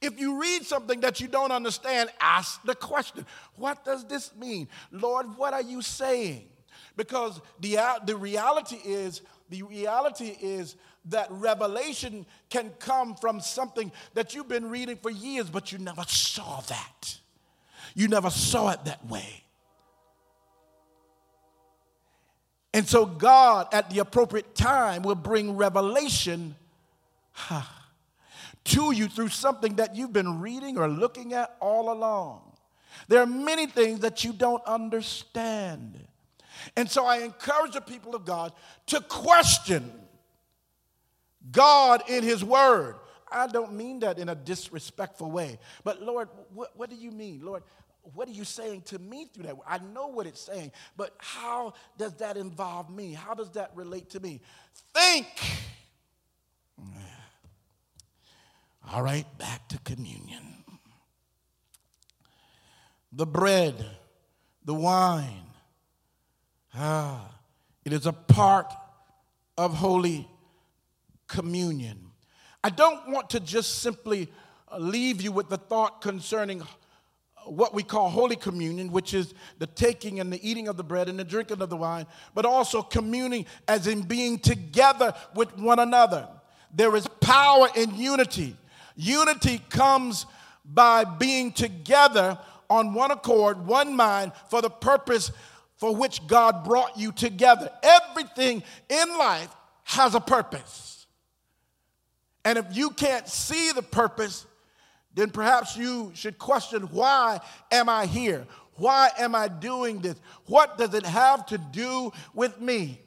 If 0.00 0.20
you 0.20 0.40
read 0.40 0.64
something 0.64 1.00
that 1.00 1.20
you 1.20 1.28
don't 1.28 1.52
understand, 1.52 2.10
ask 2.20 2.62
the 2.64 2.74
question 2.74 3.26
What 3.56 3.84
does 3.84 4.04
this 4.04 4.34
mean? 4.36 4.68
Lord, 4.90 5.26
what 5.36 5.52
are 5.52 5.62
you 5.62 5.82
saying? 5.82 6.48
Because 6.96 7.40
the, 7.60 7.78
uh, 7.78 7.98
the 8.04 8.16
reality 8.16 8.76
is, 8.84 9.20
the 9.50 9.62
reality 9.62 10.36
is 10.40 10.76
that 11.06 11.28
revelation 11.30 12.26
can 12.50 12.70
come 12.78 13.14
from 13.14 13.40
something 13.40 13.92
that 14.14 14.34
you've 14.34 14.48
been 14.48 14.70
reading 14.70 14.96
for 14.96 15.10
years, 15.10 15.48
but 15.48 15.72
you 15.72 15.78
never 15.78 16.04
saw 16.06 16.60
that. 16.62 17.18
You 17.94 18.08
never 18.08 18.30
saw 18.30 18.70
it 18.70 18.84
that 18.86 19.04
way. 19.06 19.45
And 22.76 22.86
so, 22.86 23.06
God, 23.06 23.68
at 23.72 23.88
the 23.88 24.00
appropriate 24.00 24.54
time, 24.54 25.00
will 25.00 25.14
bring 25.14 25.56
revelation 25.56 26.56
to 28.64 28.92
you 28.92 29.08
through 29.08 29.28
something 29.28 29.76
that 29.76 29.96
you've 29.96 30.12
been 30.12 30.42
reading 30.42 30.76
or 30.76 30.86
looking 30.86 31.32
at 31.32 31.56
all 31.58 31.90
along. 31.90 32.42
There 33.08 33.22
are 33.22 33.26
many 33.26 33.66
things 33.66 34.00
that 34.00 34.24
you 34.24 34.34
don't 34.34 34.62
understand. 34.66 35.98
And 36.76 36.90
so 36.90 37.06
I 37.06 37.20
encourage 37.20 37.72
the 37.72 37.80
people 37.80 38.14
of 38.14 38.26
God 38.26 38.52
to 38.88 39.00
question 39.00 39.90
God 41.50 42.02
in 42.10 42.22
His 42.24 42.44
Word. 42.44 42.96
I 43.32 43.46
don't 43.46 43.72
mean 43.72 44.00
that 44.00 44.18
in 44.18 44.28
a 44.28 44.34
disrespectful 44.34 45.30
way. 45.30 45.58
But 45.82 46.02
Lord, 46.02 46.28
what, 46.52 46.76
what 46.76 46.90
do 46.90 46.96
you 46.96 47.10
mean? 47.10 47.40
Lord, 47.42 47.62
what 48.14 48.28
are 48.28 48.32
you 48.32 48.44
saying 48.44 48.82
to 48.82 48.98
me 48.98 49.26
through 49.32 49.44
that? 49.44 49.56
I 49.66 49.78
know 49.78 50.08
what 50.08 50.26
it's 50.26 50.40
saying, 50.40 50.72
but 50.96 51.14
how 51.18 51.74
does 51.98 52.14
that 52.14 52.36
involve 52.36 52.90
me? 52.90 53.12
How 53.12 53.34
does 53.34 53.50
that 53.52 53.72
relate 53.74 54.10
to 54.10 54.20
me? 54.20 54.40
Think. 54.94 55.26
All 58.92 59.02
right, 59.02 59.26
back 59.38 59.68
to 59.68 59.78
communion. 59.80 60.64
The 63.12 63.26
bread, 63.26 63.84
the 64.64 64.74
wine, 64.74 65.46
ah, 66.74 67.28
it 67.84 67.92
is 67.92 68.06
a 68.06 68.12
part 68.12 68.72
of 69.58 69.74
Holy 69.74 70.28
Communion. 71.26 72.12
I 72.62 72.70
don't 72.70 73.10
want 73.10 73.30
to 73.30 73.40
just 73.40 73.80
simply 73.80 74.28
uh, 74.70 74.78
leave 74.78 75.20
you 75.20 75.32
with 75.32 75.48
the 75.48 75.56
thought 75.56 76.00
concerning 76.00 76.62
what 77.46 77.74
we 77.74 77.82
call 77.82 78.10
Holy 78.10 78.36
Communion, 78.36 78.90
which 78.92 79.14
is 79.14 79.34
the 79.58 79.66
taking 79.66 80.20
and 80.20 80.32
the 80.32 80.48
eating 80.48 80.68
of 80.68 80.76
the 80.76 80.84
bread 80.84 81.08
and 81.08 81.18
the 81.18 81.24
drinking 81.24 81.62
of 81.62 81.70
the 81.70 81.76
wine, 81.76 82.06
but 82.34 82.44
also 82.44 82.82
communing 82.82 83.46
as 83.68 83.86
in 83.86 84.02
being 84.02 84.38
together 84.38 85.14
with 85.34 85.56
one 85.58 85.78
another. 85.78 86.28
There 86.74 86.94
is 86.96 87.06
power 87.20 87.68
in 87.74 87.94
unity. 87.96 88.56
Unity 88.96 89.60
comes 89.68 90.26
by 90.64 91.04
being 91.04 91.52
together 91.52 92.38
on 92.68 92.94
one 92.94 93.10
accord, 93.10 93.66
one 93.66 93.94
mind, 93.94 94.32
for 94.50 94.60
the 94.60 94.70
purpose 94.70 95.30
for 95.76 95.94
which 95.94 96.26
God 96.26 96.64
brought 96.64 96.98
you 96.98 97.12
together. 97.12 97.70
Everything 97.82 98.62
in 98.88 99.08
life 99.18 99.54
has 99.84 100.14
a 100.14 100.20
purpose. 100.20 101.06
And 102.44 102.58
if 102.58 102.76
you 102.76 102.90
can't 102.90 103.28
see 103.28 103.72
the 103.72 103.82
purpose, 103.82 104.46
then 105.16 105.30
perhaps 105.30 105.76
you 105.76 106.12
should 106.14 106.38
question 106.38 106.82
why 106.92 107.40
am 107.72 107.88
I 107.88 108.06
here? 108.06 108.46
Why 108.74 109.10
am 109.18 109.34
I 109.34 109.48
doing 109.48 110.00
this? 110.00 110.20
What 110.44 110.76
does 110.76 110.92
it 110.94 111.06
have 111.06 111.46
to 111.46 111.58
do 111.58 112.12
with 112.34 112.60
me? 112.60 113.00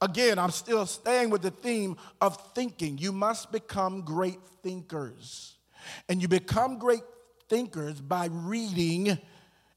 Again, 0.00 0.38
I'm 0.38 0.52
still 0.52 0.86
staying 0.86 1.30
with 1.30 1.42
the 1.42 1.50
theme 1.50 1.96
of 2.20 2.36
thinking. 2.54 2.96
You 2.96 3.10
must 3.12 3.50
become 3.50 4.02
great 4.02 4.38
thinkers. 4.62 5.56
And 6.08 6.22
you 6.22 6.28
become 6.28 6.78
great 6.78 7.02
thinkers 7.48 8.00
by 8.00 8.28
reading 8.30 9.18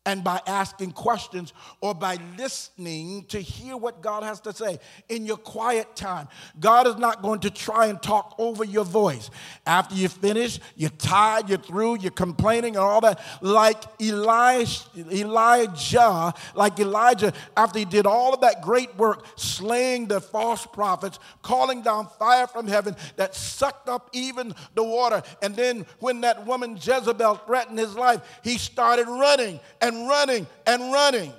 and 0.05 0.23
by 0.23 0.39
asking 0.45 0.91
questions 0.91 1.53
or 1.81 1.95
by 1.95 2.17
listening 2.37 3.25
to 3.25 3.39
hear 3.39 3.75
what 3.75 4.01
God 4.01 4.23
has 4.23 4.39
to 4.41 4.53
say 4.53 4.79
in 5.09 5.25
your 5.25 5.37
quiet 5.37 5.95
time. 5.95 6.27
God 6.59 6.87
is 6.87 6.97
not 6.97 7.21
going 7.21 7.39
to 7.41 7.49
try 7.49 7.87
and 7.87 8.01
talk 8.01 8.35
over 8.37 8.63
your 8.63 8.85
voice. 8.85 9.29
After 9.65 9.95
you 9.95 10.07
finish, 10.07 10.59
you're 10.75 10.91
tired, 10.91 11.49
you're 11.49 11.57
through, 11.57 11.99
you're 11.99 12.11
complaining 12.11 12.75
and 12.75 12.83
all 12.83 13.01
that. 13.01 13.19
Like 13.41 13.83
Elijah, 13.99 14.83
Elijah, 15.11 16.33
like 16.53 16.79
Elijah, 16.79 17.33
after 17.57 17.79
he 17.79 17.85
did 17.85 18.05
all 18.05 18.33
of 18.33 18.41
that 18.41 18.61
great 18.61 18.95
work, 18.97 19.25
slaying 19.35 20.07
the 20.07 20.21
false 20.21 20.65
prophets, 20.67 21.19
calling 21.41 21.81
down 21.81 22.07
fire 22.19 22.47
from 22.47 22.67
heaven 22.67 22.95
that 23.15 23.35
sucked 23.35 23.89
up 23.89 24.09
even 24.13 24.53
the 24.75 24.83
water. 24.83 25.23
And 25.41 25.55
then 25.55 25.85
when 25.99 26.21
that 26.21 26.45
woman 26.45 26.75
Jezebel 26.75 27.35
threatened 27.37 27.79
his 27.79 27.95
life, 27.95 28.21
he 28.43 28.57
started 28.57 29.07
running 29.07 29.59
and 29.81 29.94
and 29.95 30.07
running 30.07 30.47
and 30.67 30.91
running, 30.91 31.33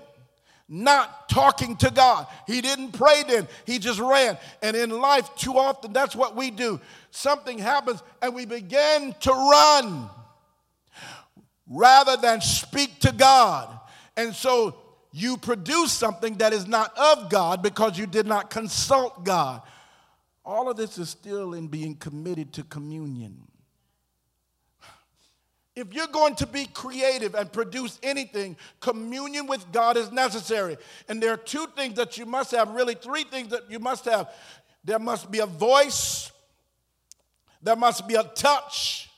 not 0.69 1.29
talking 1.29 1.77
to 1.77 1.91
God. 1.91 2.27
He 2.47 2.61
didn't 2.61 2.93
pray 2.93 3.23
then, 3.27 3.49
he 3.65 3.79
just 3.79 4.01
ran. 4.01 4.39
And 4.63 4.77
in 4.77 4.91
life, 4.91 5.29
too 5.37 5.59
often, 5.59 5.93
that's 5.93 6.17
what 6.17 6.35
we 6.37 6.51
do. 6.51 6.81
Something 7.11 7.59
happens 7.59 8.03
and 8.21 8.35
we 8.35 8.47
begin 8.47 9.15
to 9.21 9.31
run 9.31 10.09
rather 11.69 12.17
than 12.17 12.41
speak 12.41 13.01
to 13.01 13.13
God. 13.13 13.69
And 14.17 14.35
so 14.35 14.77
you 15.13 15.37
produce 15.37 15.93
something 15.93 16.35
that 16.39 16.53
is 16.53 16.67
not 16.67 16.97
of 16.97 17.31
God 17.31 17.63
because 17.63 17.99
you 17.99 18.07
did 18.07 18.27
not 18.27 18.51
consult 18.51 19.25
God. 19.25 19.63
All 20.45 20.71
of 20.71 20.77
this 20.77 20.99
is 20.99 21.11
still 21.11 21.55
in 21.55 21.67
being 21.67 21.97
committed 21.97 22.53
to 22.55 22.63
communion. 22.63 23.49
If 25.77 25.93
you're 25.93 26.07
going 26.07 26.35
to 26.37 26.47
be 26.47 26.65
creative 26.65 27.35
and 27.35 27.53
produce 27.53 27.99
anything, 28.03 28.57
communion 28.81 29.47
with 29.47 29.71
God 29.73 29.99
is 29.99 30.11
necessary. 30.11 30.79
And 31.07 31.23
there 31.23 31.35
are 31.35 31.37
two 31.37 31.67
things 31.77 31.97
that 31.97 32.17
you 32.17 32.25
must 32.25 32.51
have, 32.53 32.71
really, 32.71 32.95
three 32.95 33.25
things 33.25 33.49
that 33.49 33.71
you 33.71 33.79
must 33.79 34.07
have. 34.07 34.33
There 34.83 34.99
must 34.99 35.31
be 35.31 35.41
a 35.41 35.47
voice, 35.47 36.33
there 37.63 37.77
must 37.77 38.09
be 38.09 38.15
a 38.15 38.23
touch, 38.23 39.11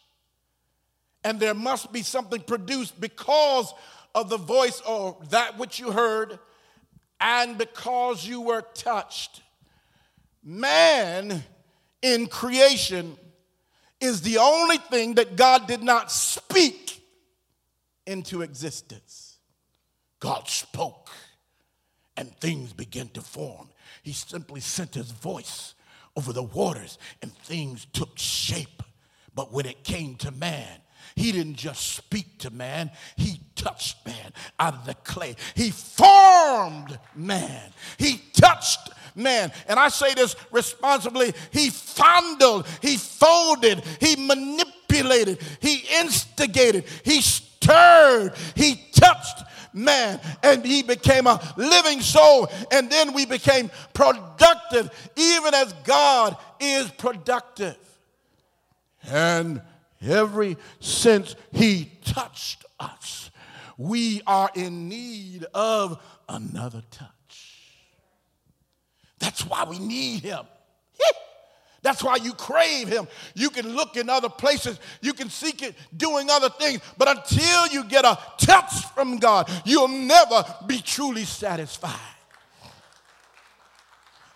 and 1.22 1.38
there 1.38 1.54
must 1.54 1.92
be 1.92 2.02
something 2.02 2.40
produced 2.40 3.00
because 3.00 3.72
of 4.14 4.28
the 4.28 4.36
voice 4.36 4.80
or 4.80 5.16
that 5.30 5.58
which 5.58 5.78
you 5.78 5.92
heard, 5.92 6.40
and 7.20 7.56
because 7.56 8.26
you 8.26 8.40
were 8.40 8.62
touched. 8.74 9.42
Man 10.42 11.44
in 12.02 12.26
creation 12.26 13.16
is 14.00 14.22
the 14.22 14.38
only 14.38 14.78
thing 14.78 15.14
that 15.14 15.36
God 15.36 15.66
did 15.66 15.82
not 15.82 16.10
speak 16.12 17.02
into 18.06 18.42
existence. 18.42 19.38
God 20.20 20.48
spoke 20.48 21.10
and 22.16 22.34
things 22.40 22.72
began 22.72 23.08
to 23.10 23.20
form. 23.20 23.68
He 24.02 24.12
simply 24.12 24.60
sent 24.60 24.94
his 24.94 25.10
voice 25.10 25.74
over 26.16 26.32
the 26.32 26.42
waters 26.42 26.98
and 27.22 27.32
things 27.32 27.86
took 27.92 28.18
shape. 28.18 28.82
But 29.34 29.52
when 29.52 29.66
it 29.66 29.84
came 29.84 30.16
to 30.16 30.30
man, 30.32 30.80
he 31.14 31.32
didn't 31.32 31.56
just 31.56 31.94
speak 31.94 32.38
to 32.38 32.50
man, 32.50 32.90
he 33.16 33.40
touched 33.54 34.04
man 34.06 34.32
out 34.58 34.74
of 34.74 34.86
the 34.86 34.94
clay. 34.94 35.36
He 35.54 35.70
formed 35.70 36.98
man. 37.14 37.72
He 37.98 38.20
man. 39.18 39.52
And 39.66 39.78
I 39.78 39.88
say 39.88 40.14
this 40.14 40.36
responsibly 40.50 41.34
he 41.52 41.70
fondled, 41.70 42.66
he 42.80 42.96
folded, 42.96 43.82
he 44.00 44.16
manipulated, 44.16 45.40
he 45.60 45.84
instigated, 46.00 46.84
he 47.04 47.20
stirred, 47.20 48.32
he 48.54 48.80
touched 48.92 49.42
man 49.74 50.20
and 50.42 50.64
he 50.64 50.82
became 50.82 51.26
a 51.26 51.40
living 51.56 52.00
soul 52.00 52.48
and 52.72 52.90
then 52.90 53.12
we 53.12 53.26
became 53.26 53.70
productive 53.92 54.90
even 55.16 55.54
as 55.54 55.72
God 55.84 56.36
is 56.60 56.90
productive. 56.92 57.76
And 59.10 59.62
every 60.02 60.56
since 60.80 61.34
he 61.52 61.92
touched 62.04 62.64
us, 62.78 63.30
we 63.76 64.22
are 64.26 64.50
in 64.54 64.88
need 64.88 65.46
of 65.54 66.02
another 66.28 66.82
touch. 66.90 67.17
That's 69.18 69.44
why 69.44 69.64
we 69.64 69.78
need 69.78 70.22
him. 70.22 70.44
That's 71.82 72.02
why 72.02 72.16
you 72.16 72.32
crave 72.34 72.88
him. 72.88 73.06
You 73.34 73.50
can 73.50 73.74
look 73.74 73.96
in 73.96 74.10
other 74.10 74.28
places, 74.28 74.78
you 75.00 75.12
can 75.12 75.30
seek 75.30 75.62
it 75.62 75.76
doing 75.96 76.28
other 76.28 76.50
things, 76.50 76.80
but 76.96 77.08
until 77.08 77.68
you 77.68 77.84
get 77.84 78.04
a 78.04 78.18
touch 78.36 78.84
from 78.94 79.18
God, 79.18 79.48
you'll 79.64 79.88
never 79.88 80.44
be 80.66 80.80
truly 80.80 81.24
satisfied. 81.24 81.94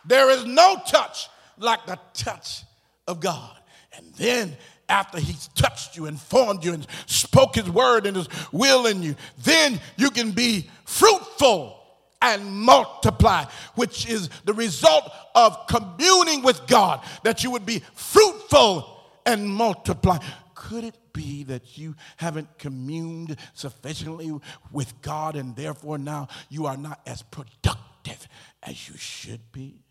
There 0.04 0.30
is 0.30 0.44
no 0.44 0.80
touch 0.86 1.28
like 1.58 1.84
the 1.86 1.98
touch 2.14 2.62
of 3.06 3.20
God. 3.20 3.56
And 3.96 4.12
then 4.14 4.56
after 4.88 5.18
he's 5.18 5.48
touched 5.48 5.96
you 5.96 6.06
and 6.06 6.20
formed 6.20 6.64
you 6.64 6.72
and 6.74 6.86
spoke 7.06 7.56
his 7.56 7.68
word 7.68 8.06
and 8.06 8.16
his 8.16 8.28
will 8.52 8.86
in 8.86 9.02
you, 9.02 9.16
then 9.42 9.80
you 9.96 10.10
can 10.10 10.30
be 10.30 10.68
fruitful 10.84 11.81
and 12.22 12.46
multiply, 12.46 13.44
which 13.74 14.08
is 14.08 14.30
the 14.44 14.54
result 14.54 15.10
of 15.34 15.66
communing 15.66 16.42
with 16.42 16.66
God, 16.66 17.04
that 17.24 17.44
you 17.44 17.50
would 17.50 17.66
be 17.66 17.82
fruitful 17.94 19.02
and 19.26 19.48
multiply. 19.48 20.18
Could 20.54 20.84
it 20.84 20.96
be 21.12 21.42
that 21.44 21.76
you 21.76 21.94
haven't 22.16 22.58
communed 22.58 23.36
sufficiently 23.52 24.32
with 24.70 25.02
God 25.02 25.36
and 25.36 25.54
therefore 25.56 25.98
now 25.98 26.28
you 26.48 26.66
are 26.66 26.76
not 26.76 27.00
as 27.06 27.22
productive 27.22 28.28
as 28.62 28.88
you 28.88 28.96
should 28.96 29.52
be? 29.52 29.82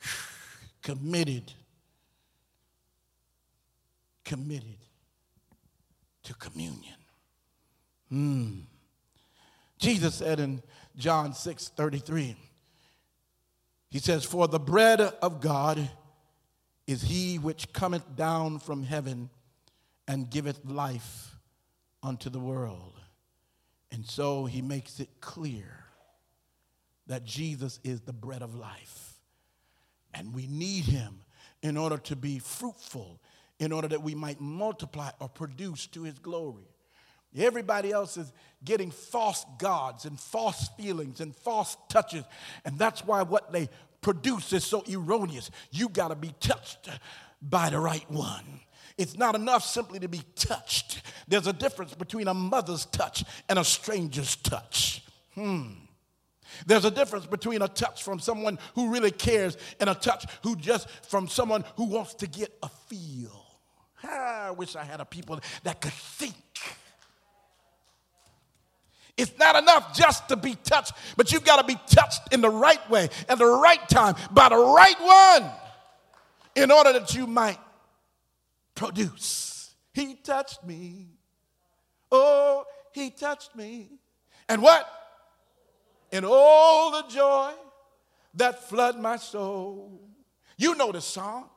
Committed 0.82 1.52
committed 4.28 4.76
to 6.22 6.34
communion. 6.34 6.96
Mm. 8.12 8.64
Jesus 9.78 10.16
said 10.16 10.40
in 10.40 10.62
John 10.96 11.32
6 11.32 11.68
33, 11.68 12.36
He 13.90 13.98
says, 13.98 14.24
For 14.24 14.48
the 14.48 14.60
bread 14.60 15.00
of 15.00 15.40
God 15.40 15.88
is 16.86 17.02
he 17.02 17.38
which 17.38 17.72
cometh 17.72 18.16
down 18.16 18.58
from 18.58 18.82
heaven 18.82 19.30
and 20.06 20.30
giveth 20.30 20.64
life 20.64 21.36
unto 22.02 22.30
the 22.30 22.40
world. 22.40 22.94
And 23.92 24.04
so 24.06 24.46
he 24.46 24.62
makes 24.62 25.00
it 25.00 25.08
clear 25.20 25.84
that 27.06 27.24
Jesus 27.24 27.80
is 27.84 28.00
the 28.00 28.12
bread 28.12 28.42
of 28.42 28.54
life. 28.54 29.14
And 30.14 30.34
we 30.34 30.46
need 30.46 30.84
him 30.84 31.20
in 31.62 31.76
order 31.76 31.98
to 31.98 32.16
be 32.16 32.38
fruitful, 32.38 33.20
in 33.58 33.72
order 33.72 33.88
that 33.88 34.02
we 34.02 34.14
might 34.14 34.40
multiply 34.40 35.10
or 35.20 35.28
produce 35.28 35.86
to 35.88 36.02
his 36.02 36.18
glory. 36.18 36.68
Everybody 37.36 37.92
else 37.92 38.16
is 38.16 38.32
getting 38.64 38.90
false 38.90 39.44
gods 39.58 40.04
and 40.04 40.18
false 40.18 40.68
feelings 40.76 41.20
and 41.20 41.34
false 41.36 41.76
touches. 41.88 42.24
And 42.64 42.78
that's 42.78 43.04
why 43.04 43.22
what 43.22 43.52
they 43.52 43.68
produce 44.00 44.52
is 44.52 44.64
so 44.64 44.82
erroneous. 44.90 45.50
You 45.70 45.88
got 45.88 46.08
to 46.08 46.16
be 46.16 46.34
touched 46.40 46.88
by 47.42 47.70
the 47.70 47.78
right 47.78 48.08
one. 48.10 48.60
It's 48.96 49.16
not 49.16 49.36
enough 49.36 49.64
simply 49.64 50.00
to 50.00 50.08
be 50.08 50.22
touched. 50.34 51.02
There's 51.28 51.46
a 51.46 51.52
difference 51.52 51.94
between 51.94 52.26
a 52.26 52.34
mother's 52.34 52.86
touch 52.86 53.24
and 53.48 53.58
a 53.58 53.64
stranger's 53.64 54.34
touch. 54.36 55.04
Hmm. 55.34 55.66
There's 56.66 56.84
a 56.84 56.90
difference 56.90 57.26
between 57.26 57.62
a 57.62 57.68
touch 57.68 58.02
from 58.02 58.18
someone 58.18 58.58
who 58.74 58.90
really 58.90 59.10
cares 59.10 59.56
and 59.78 59.88
a 59.88 59.94
touch 59.94 60.26
who 60.42 60.56
just 60.56 60.88
from 61.06 61.28
someone 61.28 61.64
who 61.76 61.84
wants 61.84 62.14
to 62.14 62.26
get 62.26 62.56
a 62.62 62.68
feel. 62.68 63.44
Ah, 64.02 64.46
I 64.46 64.50
wish 64.50 64.74
I 64.74 64.84
had 64.84 65.00
a 65.00 65.04
people 65.04 65.38
that 65.62 65.80
could 65.80 65.92
think. 65.92 66.34
It's 69.18 69.36
not 69.36 69.60
enough 69.60 69.94
just 69.94 70.28
to 70.28 70.36
be 70.36 70.54
touched, 70.54 70.92
but 71.16 71.32
you've 71.32 71.44
got 71.44 71.56
to 71.56 71.64
be 71.66 71.78
touched 71.88 72.32
in 72.32 72.40
the 72.40 72.48
right 72.48 72.88
way, 72.88 73.08
at 73.28 73.36
the 73.36 73.46
right 73.46 73.86
time, 73.88 74.14
by 74.30 74.48
the 74.48 74.56
right 74.56 75.00
one, 75.00 75.50
in 76.54 76.70
order 76.70 76.92
that 76.92 77.12
you 77.14 77.26
might 77.26 77.58
produce. 78.76 79.74
He 79.92 80.14
touched 80.14 80.64
me. 80.64 81.08
Oh, 82.12 82.64
he 82.92 83.10
touched 83.10 83.56
me. 83.56 83.90
And 84.48 84.62
what? 84.62 84.88
And 86.12 86.24
all 86.24 86.92
the 86.92 87.08
joy 87.08 87.52
that 88.34 88.68
flood 88.68 89.00
my 89.00 89.16
soul. 89.16 90.00
You 90.56 90.76
know 90.76 90.92
the 90.92 91.00
song. 91.00 91.50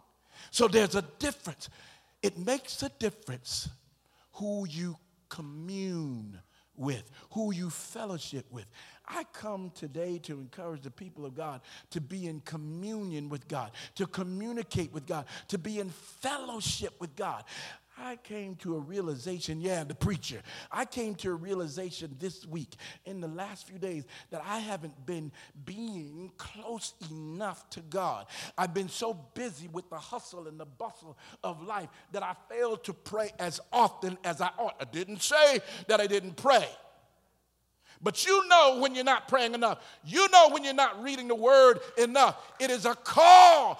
So 0.49 0.67
there's 0.67 0.95
a 0.95 1.03
difference. 1.19 1.69
It 2.23 2.39
makes 2.39 2.81
a 2.81 2.89
difference 2.89 3.69
who 4.33 4.65
you 4.67 4.97
commune 5.29 6.39
with, 6.81 7.09
who 7.31 7.53
you 7.53 7.69
fellowship 7.69 8.45
with. 8.51 8.65
I 9.07 9.23
come 9.33 9.71
today 9.75 10.17
to 10.19 10.39
encourage 10.39 10.81
the 10.81 10.91
people 10.91 11.25
of 11.25 11.35
God 11.35 11.61
to 11.91 12.01
be 12.01 12.27
in 12.27 12.39
communion 12.41 13.29
with 13.29 13.47
God, 13.47 13.71
to 13.95 14.07
communicate 14.07 14.93
with 14.93 15.05
God, 15.05 15.25
to 15.49 15.57
be 15.57 15.79
in 15.79 15.89
fellowship 15.89 16.93
with 16.99 17.15
God. 17.15 17.43
I 18.03 18.15
came 18.15 18.55
to 18.57 18.75
a 18.75 18.79
realization, 18.79 19.61
yeah, 19.61 19.83
the 19.83 19.95
preacher. 19.95 20.41
I 20.71 20.85
came 20.85 21.15
to 21.15 21.29
a 21.29 21.33
realization 21.33 22.15
this 22.19 22.45
week, 22.45 22.75
in 23.05 23.21
the 23.21 23.27
last 23.27 23.67
few 23.67 23.77
days, 23.77 24.05
that 24.31 24.41
I 24.45 24.59
haven't 24.59 25.05
been 25.05 25.31
being 25.65 26.31
close 26.37 26.93
enough 27.11 27.69
to 27.71 27.81
God. 27.81 28.25
I've 28.57 28.73
been 28.73 28.89
so 28.89 29.13
busy 29.13 29.67
with 29.67 29.89
the 29.89 29.97
hustle 29.97 30.47
and 30.47 30.59
the 30.59 30.65
bustle 30.65 31.17
of 31.43 31.61
life 31.63 31.89
that 32.11 32.23
I 32.23 32.35
failed 32.49 32.83
to 32.85 32.93
pray 32.93 33.31
as 33.39 33.59
often 33.71 34.17
as 34.23 34.41
I 34.41 34.49
ought. 34.57 34.75
I 34.79 34.85
didn't 34.85 35.21
say 35.21 35.59
that 35.87 36.01
I 36.01 36.07
didn't 36.07 36.37
pray. 36.37 36.67
But 38.01 38.25
you 38.25 38.47
know 38.47 38.79
when 38.79 38.95
you're 38.95 39.03
not 39.03 39.27
praying 39.27 39.53
enough. 39.53 39.79
You 40.03 40.27
know 40.29 40.49
when 40.49 40.63
you're 40.63 40.73
not 40.73 41.03
reading 41.03 41.27
the 41.27 41.35
word 41.35 41.79
enough. 41.97 42.51
It 42.59 42.71
is 42.71 42.85
a 42.85 42.95
call 42.95 43.79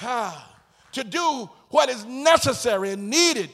ah, 0.00 0.57
to 0.98 1.04
do 1.04 1.50
what 1.70 1.88
is 1.88 2.04
necessary 2.04 2.90
and 2.90 3.08
needed 3.10 3.50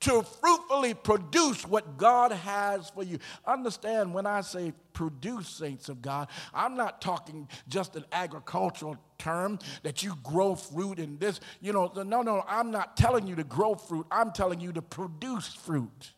to 0.00 0.22
fruitfully 0.22 0.94
produce 0.94 1.66
what 1.66 1.96
God 1.96 2.30
has 2.32 2.90
for 2.90 3.02
you. 3.02 3.18
Understand 3.46 4.12
when 4.12 4.26
I 4.26 4.42
say 4.42 4.72
produce, 4.92 5.48
saints 5.48 5.88
of 5.88 6.02
God, 6.02 6.28
I'm 6.52 6.76
not 6.76 7.00
talking 7.00 7.48
just 7.68 7.96
an 7.96 8.04
agricultural 8.12 8.96
term 9.18 9.58
that 9.82 10.02
you 10.02 10.14
grow 10.22 10.54
fruit 10.54 10.98
in 10.98 11.18
this. 11.18 11.40
You 11.60 11.72
know, 11.72 11.90
no, 11.94 12.22
no, 12.22 12.44
I'm 12.46 12.70
not 12.70 12.96
telling 12.96 13.26
you 13.26 13.36
to 13.36 13.44
grow 13.44 13.74
fruit, 13.74 14.06
I'm 14.10 14.32
telling 14.32 14.60
you 14.60 14.72
to 14.72 14.82
produce 14.82 15.48
fruit. 15.48 16.12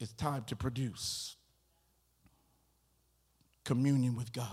It's 0.00 0.12
time 0.12 0.44
to 0.44 0.56
produce 0.56 1.36
communion 3.64 4.16
with 4.16 4.32
God. 4.32 4.46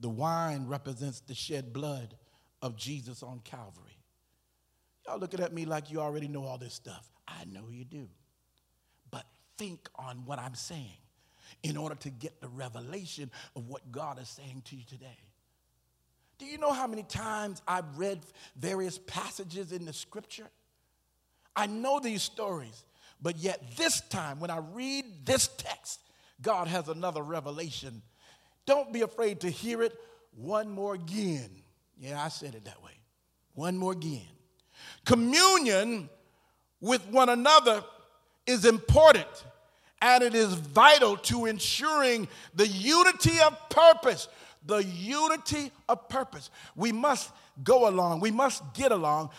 The 0.00 0.08
wine 0.08 0.66
represents 0.66 1.20
the 1.20 1.34
shed 1.34 1.72
blood 1.72 2.14
of 2.62 2.76
Jesus 2.76 3.22
on 3.22 3.40
Calvary. 3.44 3.98
Y'all 5.06 5.18
looking 5.18 5.40
at 5.40 5.52
me 5.52 5.64
like 5.64 5.90
you 5.90 6.00
already 6.00 6.28
know 6.28 6.44
all 6.44 6.58
this 6.58 6.74
stuff. 6.74 7.08
I 7.28 7.44
know 7.44 7.68
you 7.70 7.84
do. 7.84 8.08
But 9.10 9.24
think 9.56 9.88
on 9.96 10.24
what 10.24 10.38
I'm 10.38 10.54
saying 10.54 10.98
in 11.62 11.76
order 11.76 11.94
to 11.96 12.10
get 12.10 12.40
the 12.40 12.48
revelation 12.48 13.30
of 13.54 13.68
what 13.68 13.92
God 13.92 14.20
is 14.20 14.28
saying 14.28 14.62
to 14.66 14.76
you 14.76 14.84
today. 14.88 15.18
Do 16.38 16.44
you 16.44 16.58
know 16.58 16.72
how 16.72 16.86
many 16.86 17.02
times 17.02 17.62
I've 17.66 17.96
read 17.96 18.20
various 18.56 18.98
passages 18.98 19.72
in 19.72 19.84
the 19.84 19.92
scripture? 19.92 20.48
I 21.54 21.66
know 21.66 21.98
these 21.98 22.22
stories, 22.22 22.84
but 23.22 23.38
yet 23.38 23.62
this 23.76 24.02
time 24.02 24.40
when 24.40 24.50
I 24.50 24.58
read 24.58 25.04
this 25.24 25.48
text, 25.56 26.00
God 26.42 26.68
has 26.68 26.88
another 26.88 27.22
revelation. 27.22 28.02
Don't 28.66 28.92
be 28.92 29.00
afraid 29.00 29.40
to 29.40 29.50
hear 29.50 29.82
it 29.82 29.98
one 30.34 30.68
more 30.68 30.94
again. 30.94 31.50
Yeah, 31.98 32.22
I 32.22 32.28
said 32.28 32.54
it 32.54 32.64
that 32.64 32.82
way. 32.82 32.92
One 33.54 33.76
more 33.76 33.92
again. 33.92 34.26
Communion 35.04 36.08
with 36.80 37.06
one 37.08 37.28
another 37.28 37.82
is 38.46 38.64
important 38.64 39.26
and 40.02 40.22
it 40.22 40.34
is 40.34 40.52
vital 40.52 41.16
to 41.16 41.46
ensuring 41.46 42.28
the 42.54 42.66
unity 42.68 43.40
of 43.44 43.56
purpose. 43.70 44.28
The 44.66 44.84
unity 44.84 45.72
of 45.88 46.08
purpose. 46.08 46.50
We 46.74 46.92
must 46.92 47.30
go 47.62 47.88
along, 47.88 48.20
we 48.20 48.30
must 48.30 48.62
get 48.74 48.92
along 48.92 49.30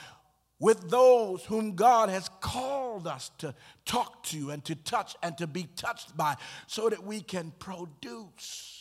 with 0.59 0.89
those 0.89 1.43
whom 1.45 1.75
God 1.75 2.09
has 2.09 2.29
called 2.41 3.05
us 3.05 3.29
to 3.37 3.53
talk 3.85 4.23
to 4.23 4.49
and 4.49 4.65
to 4.65 4.73
touch 4.73 5.15
and 5.21 5.37
to 5.37 5.45
be 5.45 5.67
touched 5.75 6.17
by 6.17 6.35
so 6.65 6.89
that 6.89 7.03
we 7.03 7.21
can 7.21 7.53
produce 7.59 8.76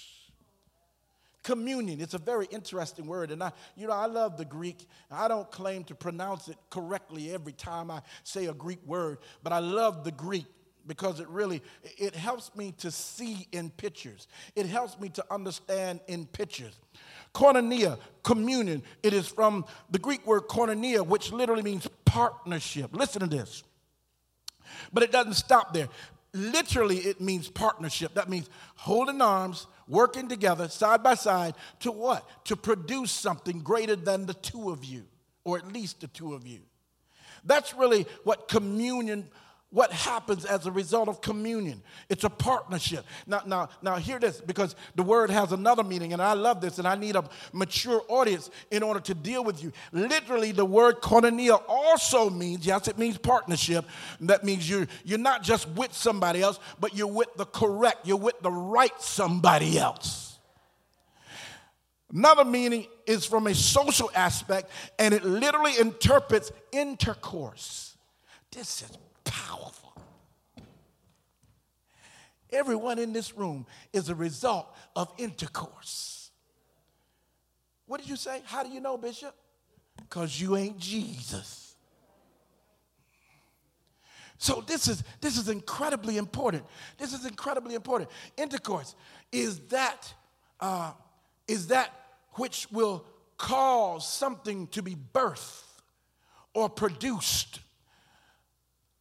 communion. 1.46 2.00
It's 2.00 2.14
a 2.14 2.18
very 2.18 2.46
interesting 2.50 3.06
word 3.06 3.30
and 3.30 3.40
i 3.40 3.52
you 3.76 3.86
know 3.86 3.92
i 3.92 4.06
love 4.06 4.36
the 4.36 4.44
greek. 4.44 4.84
I 5.12 5.28
don't 5.28 5.48
claim 5.48 5.84
to 5.84 5.94
pronounce 5.94 6.48
it 6.48 6.56
correctly 6.70 7.32
every 7.32 7.52
time 7.52 7.88
i 7.88 8.02
say 8.24 8.46
a 8.46 8.52
greek 8.52 8.80
word 8.84 9.18
but 9.44 9.52
i 9.52 9.60
love 9.60 10.02
the 10.02 10.10
greek 10.10 10.46
because 10.88 11.20
it 11.20 11.28
really 11.28 11.62
it 11.82 12.16
helps 12.16 12.54
me 12.56 12.74
to 12.78 12.90
see 12.90 13.46
in 13.52 13.70
pictures. 13.70 14.26
It 14.56 14.66
helps 14.66 14.98
me 14.98 15.08
to 15.10 15.24
understand 15.30 16.00
in 16.08 16.26
pictures. 16.26 16.74
Koinonia 17.32 17.96
communion. 18.24 18.82
It 19.04 19.12
is 19.12 19.28
from 19.28 19.66
the 19.88 20.00
greek 20.00 20.26
word 20.26 20.48
koinonia 20.48 21.06
which 21.06 21.30
literally 21.30 21.62
means 21.62 21.88
partnership. 22.04 22.90
Listen 22.92 23.20
to 23.20 23.28
this. 23.28 23.62
But 24.92 25.04
it 25.04 25.12
doesn't 25.12 25.34
stop 25.34 25.72
there. 25.72 25.88
Literally 26.34 26.98
it 26.98 27.20
means 27.20 27.48
partnership. 27.48 28.14
That 28.14 28.28
means 28.28 28.50
holding 28.74 29.22
arms 29.22 29.68
working 29.88 30.28
together 30.28 30.68
side 30.68 31.02
by 31.02 31.14
side 31.14 31.54
to 31.80 31.92
what? 31.92 32.28
To 32.46 32.56
produce 32.56 33.10
something 33.10 33.60
greater 33.60 33.96
than 33.96 34.26
the 34.26 34.34
two 34.34 34.70
of 34.70 34.84
you, 34.84 35.04
or 35.44 35.58
at 35.58 35.72
least 35.72 36.00
the 36.00 36.08
two 36.08 36.34
of 36.34 36.46
you. 36.46 36.60
That's 37.44 37.74
really 37.74 38.06
what 38.24 38.48
communion 38.48 39.28
what 39.76 39.92
happens 39.92 40.46
as 40.46 40.64
a 40.64 40.72
result 40.72 41.06
of 41.06 41.20
communion. 41.20 41.82
It's 42.08 42.24
a 42.24 42.30
partnership. 42.30 43.04
Now, 43.26 43.42
now, 43.44 43.68
now 43.82 43.96
hear 43.96 44.18
this 44.18 44.40
because 44.40 44.74
the 44.94 45.02
word 45.02 45.28
has 45.28 45.52
another 45.52 45.84
meaning, 45.84 46.14
and 46.14 46.22
I 46.22 46.32
love 46.32 46.62
this, 46.62 46.78
and 46.78 46.88
I 46.88 46.94
need 46.94 47.14
a 47.14 47.28
mature 47.52 48.02
audience 48.08 48.48
in 48.70 48.82
order 48.82 49.00
to 49.00 49.12
deal 49.12 49.44
with 49.44 49.62
you. 49.62 49.72
Literally, 49.92 50.52
the 50.52 50.64
word 50.64 51.02
koinonia 51.02 51.62
also 51.68 52.30
means, 52.30 52.64
yes, 52.64 52.88
it 52.88 52.96
means 52.96 53.18
partnership. 53.18 53.84
That 54.22 54.44
means 54.44 54.66
you're 54.66 54.86
you're 55.04 55.18
not 55.18 55.42
just 55.42 55.68
with 55.68 55.92
somebody 55.92 56.40
else, 56.40 56.58
but 56.80 56.96
you're 56.96 57.06
with 57.06 57.34
the 57.36 57.44
correct, 57.44 58.06
you're 58.06 58.16
with 58.16 58.40
the 58.40 58.50
right 58.50 58.98
somebody 58.98 59.78
else. 59.78 60.38
Another 62.10 62.46
meaning 62.46 62.86
is 63.06 63.26
from 63.26 63.46
a 63.46 63.54
social 63.54 64.10
aspect, 64.14 64.70
and 64.98 65.12
it 65.12 65.22
literally 65.22 65.78
interprets 65.78 66.50
intercourse. 66.72 67.94
This 68.50 68.80
is 68.80 68.96
powerful. 69.26 69.92
Everyone 72.50 72.98
in 72.98 73.12
this 73.12 73.36
room 73.36 73.66
is 73.92 74.08
a 74.08 74.14
result 74.14 74.74
of 74.94 75.12
intercourse. 75.18 76.30
What 77.86 78.00
did 78.00 78.08
you 78.08 78.16
say? 78.16 78.40
How 78.46 78.62
do 78.62 78.70
you 78.70 78.80
know, 78.80 78.96
Bishop? 78.96 79.34
Because 79.96 80.40
you 80.40 80.56
ain't 80.56 80.78
Jesus. 80.78 81.66
So 84.38 84.62
this 84.66 84.86
is 84.88 85.02
this 85.20 85.38
is 85.38 85.48
incredibly 85.48 86.18
important. 86.18 86.64
This 86.98 87.12
is 87.12 87.24
incredibly 87.24 87.74
important. 87.74 88.10
Intercourse 88.36 88.94
is 89.32 89.60
that 89.68 90.12
uh, 90.60 90.92
is 91.48 91.68
that 91.68 91.92
which 92.32 92.70
will 92.70 93.04
cause 93.38 94.06
something 94.06 94.66
to 94.68 94.82
be 94.82 94.94
birthed 94.94 95.62
or 96.54 96.68
produced 96.68 97.60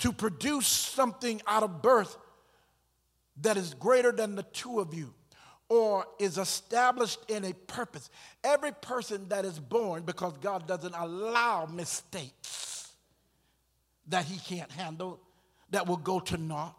to 0.06 0.14
produce 0.14 0.68
something 0.68 1.42
out 1.48 1.64
of 1.64 1.82
birth 1.82 2.16
that 3.42 3.58
is 3.58 3.74
greater 3.74 4.12
than 4.12 4.36
the 4.36 4.44
two 4.44 4.80
of 4.80 4.94
you 4.94 5.12
or 5.68 6.06
is 6.20 6.38
established 6.38 7.18
in 7.28 7.44
a 7.44 7.54
purpose. 7.66 8.12
Every 8.44 8.72
person 8.72 9.28
that 9.30 9.46
is 9.46 9.58
born, 9.58 10.04
because 10.04 10.34
God 10.38 10.68
doesn't 10.68 10.94
allow 10.94 11.66
mistakes 11.66 12.92
that 14.10 14.26
he 14.26 14.38
can't 14.38 14.72
handle, 14.72 15.20
that 15.72 15.88
will 15.88 15.98
go 15.98 16.20
to 16.20 16.38
naught. 16.38 16.78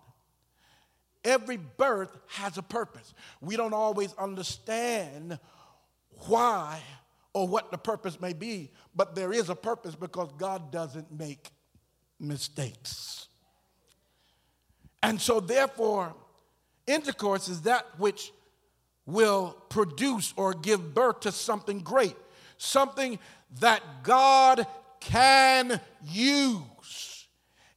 Every 1.24 1.56
birth 1.56 2.16
has 2.28 2.58
a 2.58 2.62
purpose. 2.62 3.12
We 3.40 3.56
don't 3.56 3.74
always 3.74 4.14
understand 4.14 5.36
why 6.28 6.80
or 7.32 7.48
what 7.48 7.72
the 7.72 7.78
purpose 7.78 8.20
may 8.20 8.34
be, 8.34 8.70
but 8.94 9.16
there 9.16 9.32
is 9.32 9.50
a 9.50 9.56
purpose 9.56 9.96
because 9.96 10.30
God 10.38 10.70
doesn't 10.70 11.10
make 11.10 11.50
mistakes. 12.18 13.28
And 15.02 15.20
so, 15.20 15.40
therefore, 15.40 16.14
intercourse 16.86 17.48
is 17.48 17.62
that 17.62 17.86
which 17.98 18.32
will 19.06 19.56
produce 19.68 20.34
or 20.36 20.52
give 20.52 20.94
birth 20.94 21.20
to 21.20 21.32
something 21.32 21.80
great, 21.80 22.16
something 22.58 23.18
that 23.60 23.82
God 24.02 24.66
can 25.00 25.80
use. 26.04 27.26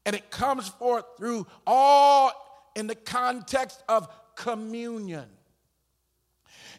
And 0.05 0.15
it 0.15 0.31
comes 0.31 0.67
forth 0.67 1.05
through 1.17 1.45
all 1.67 2.31
in 2.75 2.87
the 2.87 2.95
context 2.95 3.83
of 3.87 4.07
communion. 4.35 5.25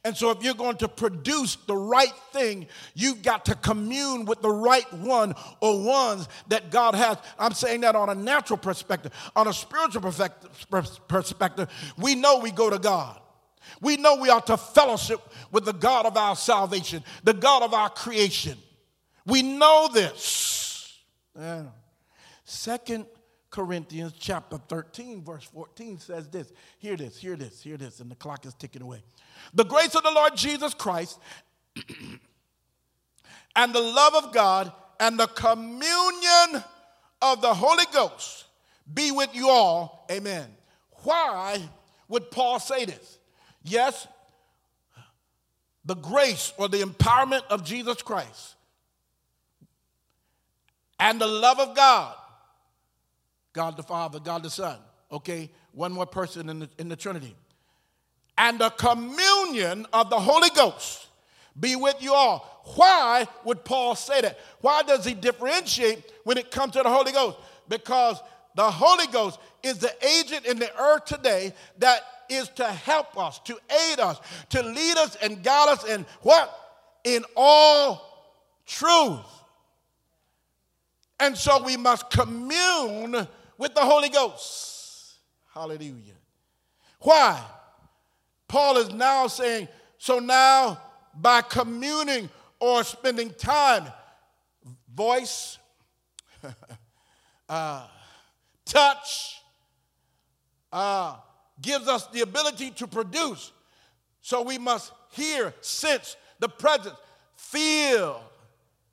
And 0.02 0.16
so, 0.16 0.30
if 0.30 0.42
you're 0.42 0.54
going 0.54 0.78
to 0.78 0.88
produce 0.88 1.56
the 1.66 1.76
right 1.76 2.14
thing, 2.32 2.66
you've 2.94 3.22
got 3.22 3.44
to 3.46 3.54
commune 3.54 4.24
with 4.24 4.40
the 4.40 4.50
right 4.50 4.90
one 4.94 5.34
or 5.60 5.84
ones 5.84 6.26
that 6.48 6.70
God 6.70 6.94
has. 6.94 7.18
I'm 7.38 7.52
saying 7.52 7.82
that 7.82 7.94
on 7.94 8.08
a 8.08 8.14
natural 8.14 8.56
perspective. 8.56 9.12
On 9.36 9.46
a 9.46 9.52
spiritual 9.52 10.00
perspective, 10.00 11.68
we 11.98 12.14
know 12.14 12.38
we 12.38 12.50
go 12.50 12.70
to 12.70 12.78
God. 12.78 13.20
We 13.82 13.98
know 13.98 14.16
we 14.16 14.30
are 14.30 14.40
to 14.42 14.56
fellowship 14.56 15.20
with 15.52 15.66
the 15.66 15.72
God 15.72 16.06
of 16.06 16.16
our 16.16 16.34
salvation, 16.34 17.04
the 17.22 17.34
God 17.34 17.62
of 17.62 17.74
our 17.74 17.90
creation. 17.90 18.56
We 19.26 19.42
know 19.42 19.90
this. 19.92 20.98
Yeah. 21.38 21.64
Second 22.44 23.06
Corinthians 23.50 24.12
chapter 24.18 24.58
13, 24.68 25.24
verse 25.24 25.44
14 25.44 25.98
says 25.98 26.28
this. 26.28 26.52
Hear 26.78 26.96
this, 26.96 27.18
hear 27.18 27.36
this, 27.36 27.60
hear 27.60 27.76
this, 27.76 28.00
and 28.00 28.10
the 28.10 28.14
clock 28.14 28.46
is 28.46 28.54
ticking 28.54 28.82
away. 28.82 29.02
The 29.54 29.64
grace 29.64 29.94
of 29.94 30.02
the 30.02 30.10
Lord 30.10 30.36
Jesus 30.36 30.72
Christ 30.74 31.18
and 33.56 33.72
the 33.72 33.80
love 33.80 34.14
of 34.14 34.32
God 34.32 34.72
and 35.00 35.18
the 35.18 35.26
communion 35.26 36.62
of 37.22 37.40
the 37.42 37.52
Holy 37.52 37.84
Ghost 37.92 38.44
be 38.92 39.10
with 39.10 39.34
you 39.34 39.48
all. 39.48 40.06
Amen. 40.10 40.46
Why 41.02 41.60
would 42.08 42.30
Paul 42.30 42.60
say 42.60 42.84
this? 42.84 43.18
Yes, 43.62 44.06
the 45.84 45.96
grace 45.96 46.52
or 46.56 46.68
the 46.68 46.78
empowerment 46.78 47.42
of 47.50 47.64
Jesus 47.64 48.02
Christ 48.02 48.54
and 50.98 51.20
the 51.20 51.26
love 51.26 51.58
of 51.58 51.74
God, 51.74 52.14
God 53.52 53.76
the 53.76 53.82
Father, 53.82 54.20
God 54.20 54.42
the 54.42 54.50
Son, 54.50 54.78
okay, 55.10 55.50
one 55.72 55.92
more 55.92 56.06
person 56.06 56.48
in 56.48 56.60
the, 56.60 56.68
in 56.78 56.88
the 56.88 56.96
Trinity, 56.96 57.34
and 58.38 58.58
the 58.58 58.70
communion 58.70 59.86
of 59.92 60.10
the 60.10 60.18
Holy 60.18 60.50
Ghost 60.50 61.08
be 61.58 61.76
with 61.76 61.96
you 62.00 62.14
all. 62.14 62.62
Why 62.76 63.26
would 63.44 63.64
Paul 63.64 63.94
say 63.94 64.20
that? 64.20 64.38
Why 64.60 64.82
does 64.82 65.04
he 65.04 65.14
differentiate 65.14 66.12
when 66.24 66.38
it 66.38 66.50
comes 66.50 66.72
to 66.74 66.82
the 66.82 66.88
Holy 66.88 67.12
Ghost? 67.12 67.38
Because 67.68 68.20
the 68.54 68.70
Holy 68.70 69.06
Ghost 69.08 69.38
is 69.62 69.78
the 69.78 69.92
agent 70.04 70.46
in 70.46 70.58
the 70.58 70.70
earth 70.80 71.04
today 71.04 71.52
that 71.78 72.00
is 72.28 72.48
to 72.50 72.64
help 72.64 73.18
us, 73.18 73.40
to 73.40 73.58
aid 73.90 73.98
us, 73.98 74.20
to 74.50 74.62
lead 74.62 74.96
us 74.96 75.16
and 75.16 75.42
guide 75.42 75.68
us 75.68 75.84
in 75.84 76.06
what? 76.22 76.56
In 77.04 77.24
all 77.36 78.38
truth. 78.66 79.26
And 81.18 81.36
so 81.36 81.62
we 81.62 81.76
must 81.76 82.10
commune 82.10 83.26
with 83.61 83.75
the 83.75 83.81
Holy 83.83 84.09
Ghost. 84.09 85.18
Hallelujah. 85.53 86.14
Why? 87.01 87.40
Paul 88.49 88.79
is 88.79 88.90
now 88.92 89.27
saying, 89.27 89.68
so 89.99 90.18
now 90.18 90.81
by 91.14 91.42
communing 91.42 92.31
or 92.59 92.83
spending 92.85 93.31
time, 93.35 93.85
voice, 94.92 95.59
uh, 97.49 97.87
touch, 98.64 99.42
uh, 100.73 101.16
gives 101.61 101.87
us 101.87 102.07
the 102.07 102.23
ability 102.23 102.70
to 102.70 102.87
produce. 102.87 103.53
So 104.23 104.40
we 104.40 104.57
must 104.57 104.90
hear, 105.11 105.53
sense 105.61 106.16
the 106.38 106.49
presence, 106.49 106.96
feel, 107.37 108.23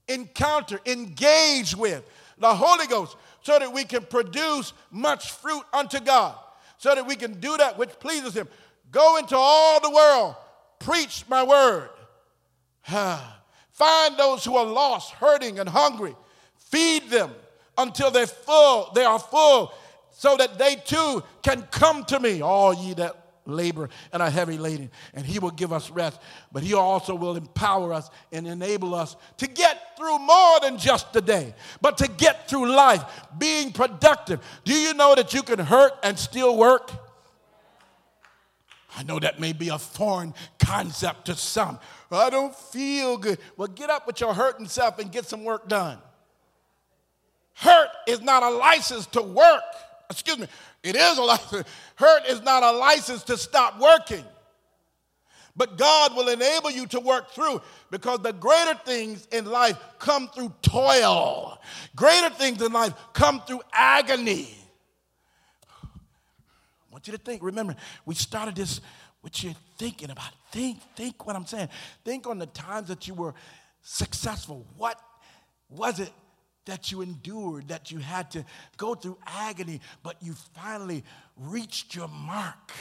encounter, 0.09 0.81
engage 0.85 1.73
with 1.73 2.03
the 2.37 2.53
Holy 2.53 2.87
Ghost 2.87 3.15
so 3.47 3.57
that 3.57 3.71
we 3.71 3.85
can 3.85 4.03
produce 4.03 4.73
much 4.91 5.31
fruit 5.31 5.63
unto 5.71 6.01
God, 6.01 6.35
so 6.77 6.93
that 6.93 7.07
we 7.07 7.15
can 7.15 7.39
do 7.39 7.55
that 7.55 7.77
which 7.77 7.97
pleases 7.97 8.33
Him. 8.33 8.45
Go 8.91 9.15
into 9.15 9.37
all 9.37 9.79
the 9.79 9.89
world, 9.89 10.35
preach 10.79 11.23
my 11.29 11.43
word. 11.43 11.89
Find 12.85 14.17
those 14.17 14.43
who 14.43 14.57
are 14.57 14.65
lost, 14.65 15.13
hurting, 15.13 15.59
and 15.59 15.69
hungry. 15.69 16.13
Feed 16.57 17.09
them 17.09 17.31
until 17.77 18.11
they're 18.11 18.27
full, 18.27 18.91
they 18.93 19.05
are 19.05 19.17
full 19.17 19.71
so 20.11 20.35
that 20.35 20.59
they 20.59 20.75
too 20.75 21.23
can 21.41 21.61
come 21.71 22.03
to 22.03 22.19
me, 22.19 22.41
all 22.41 22.73
ye 22.73 22.95
that 22.95 23.26
labor 23.47 23.89
and 24.11 24.21
are 24.21 24.29
heavy 24.29 24.57
laden, 24.57 24.91
and 25.13 25.25
he 25.25 25.39
will 25.39 25.51
give 25.51 25.73
us 25.73 25.89
rest. 25.89 26.19
But 26.51 26.63
he 26.63 26.73
also 26.73 27.15
will 27.15 27.35
empower 27.35 27.93
us 27.93 28.09
and 28.31 28.47
enable 28.47 28.93
us 28.93 29.15
to 29.37 29.47
get 29.47 29.97
through 29.97 30.19
more 30.19 30.59
than 30.61 30.77
just 30.77 31.13
the 31.13 31.21
day, 31.21 31.53
but 31.81 31.97
to 31.99 32.07
get 32.07 32.49
through 32.49 32.69
life 32.69 33.03
being 33.37 33.71
productive. 33.71 34.41
Do 34.63 34.73
you 34.73 34.93
know 34.93 35.15
that 35.15 35.33
you 35.33 35.43
can 35.43 35.59
hurt 35.59 35.93
and 36.03 36.17
still 36.17 36.57
work? 36.57 36.91
I 38.95 39.03
know 39.03 39.19
that 39.19 39.39
may 39.39 39.53
be 39.53 39.69
a 39.69 39.77
foreign 39.77 40.33
concept 40.59 41.25
to 41.25 41.35
some. 41.35 41.79
I 42.11 42.29
don't 42.29 42.55
feel 42.55 43.17
good. 43.17 43.37
Well, 43.55 43.67
get 43.67 43.89
up 43.89 44.07
with 44.07 44.19
your 44.19 44.33
hurting 44.33 44.67
self 44.67 44.97
and 44.97 45.11
get 45.11 45.25
some 45.25 45.43
work 45.43 45.67
done. 45.67 45.99
Hurt 47.53 47.89
is 48.07 48.21
not 48.21 48.43
a 48.43 48.49
license 48.49 49.05
to 49.07 49.21
work 49.21 49.63
excuse 50.09 50.37
me, 50.37 50.47
it 50.87 50.95
is 50.95 51.17
a 51.17 51.21
license. 51.21 51.67
Hurt 51.95 52.25
is 52.27 52.41
not 52.41 52.63
a 52.63 52.71
license 52.71 53.23
to 53.23 53.37
stop 53.37 53.79
working. 53.79 54.23
But 55.55 55.77
God 55.77 56.15
will 56.15 56.29
enable 56.29 56.69
you 56.69 56.85
to 56.87 56.99
work 56.99 57.31
through 57.31 57.61
because 57.89 58.19
the 58.19 58.31
greater 58.31 58.75
things 58.85 59.27
in 59.31 59.45
life 59.45 59.77
come 59.97 60.27
through 60.27 60.53
toil. 60.61 61.59
Greater 61.95 62.29
things 62.29 62.61
in 62.61 62.71
life 62.71 62.93
come 63.13 63.41
through 63.41 63.61
agony. 63.73 64.53
I 65.83 65.87
want 66.91 67.07
you 67.07 67.13
to 67.13 67.19
think, 67.19 67.41
remember, 67.41 67.75
we 68.05 68.13
started 68.13 68.55
this 68.55 68.81
what 69.21 69.43
you're 69.43 69.55
thinking 69.79 70.11
about. 70.11 70.31
Think, 70.51 70.79
think 70.95 71.25
what 71.25 71.35
I'm 71.35 71.47
saying. 71.47 71.69
Think 72.05 72.27
on 72.27 72.37
the 72.37 72.45
times 72.45 72.87
that 72.89 73.07
you 73.07 73.15
were 73.15 73.33
successful. 73.81 74.65
What 74.77 75.01
was 75.69 75.99
it 75.99 76.11
that 76.67 76.91
you 76.91 77.01
endured, 77.01 77.67
that 77.69 77.91
you 77.91 77.97
had 77.97 78.31
to 78.31 78.45
go 78.77 78.95
through 78.95 79.17
agony, 79.25 79.81
but 80.03 80.15
you 80.21 80.33
finally 80.53 81.03
reached 81.35 81.95
your 81.95 82.07
mark. 82.07 82.71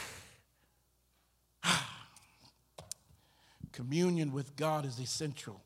Communion 3.71 4.31
with 4.31 4.55
God 4.55 4.85
is 4.85 4.99
essential. 4.99 5.61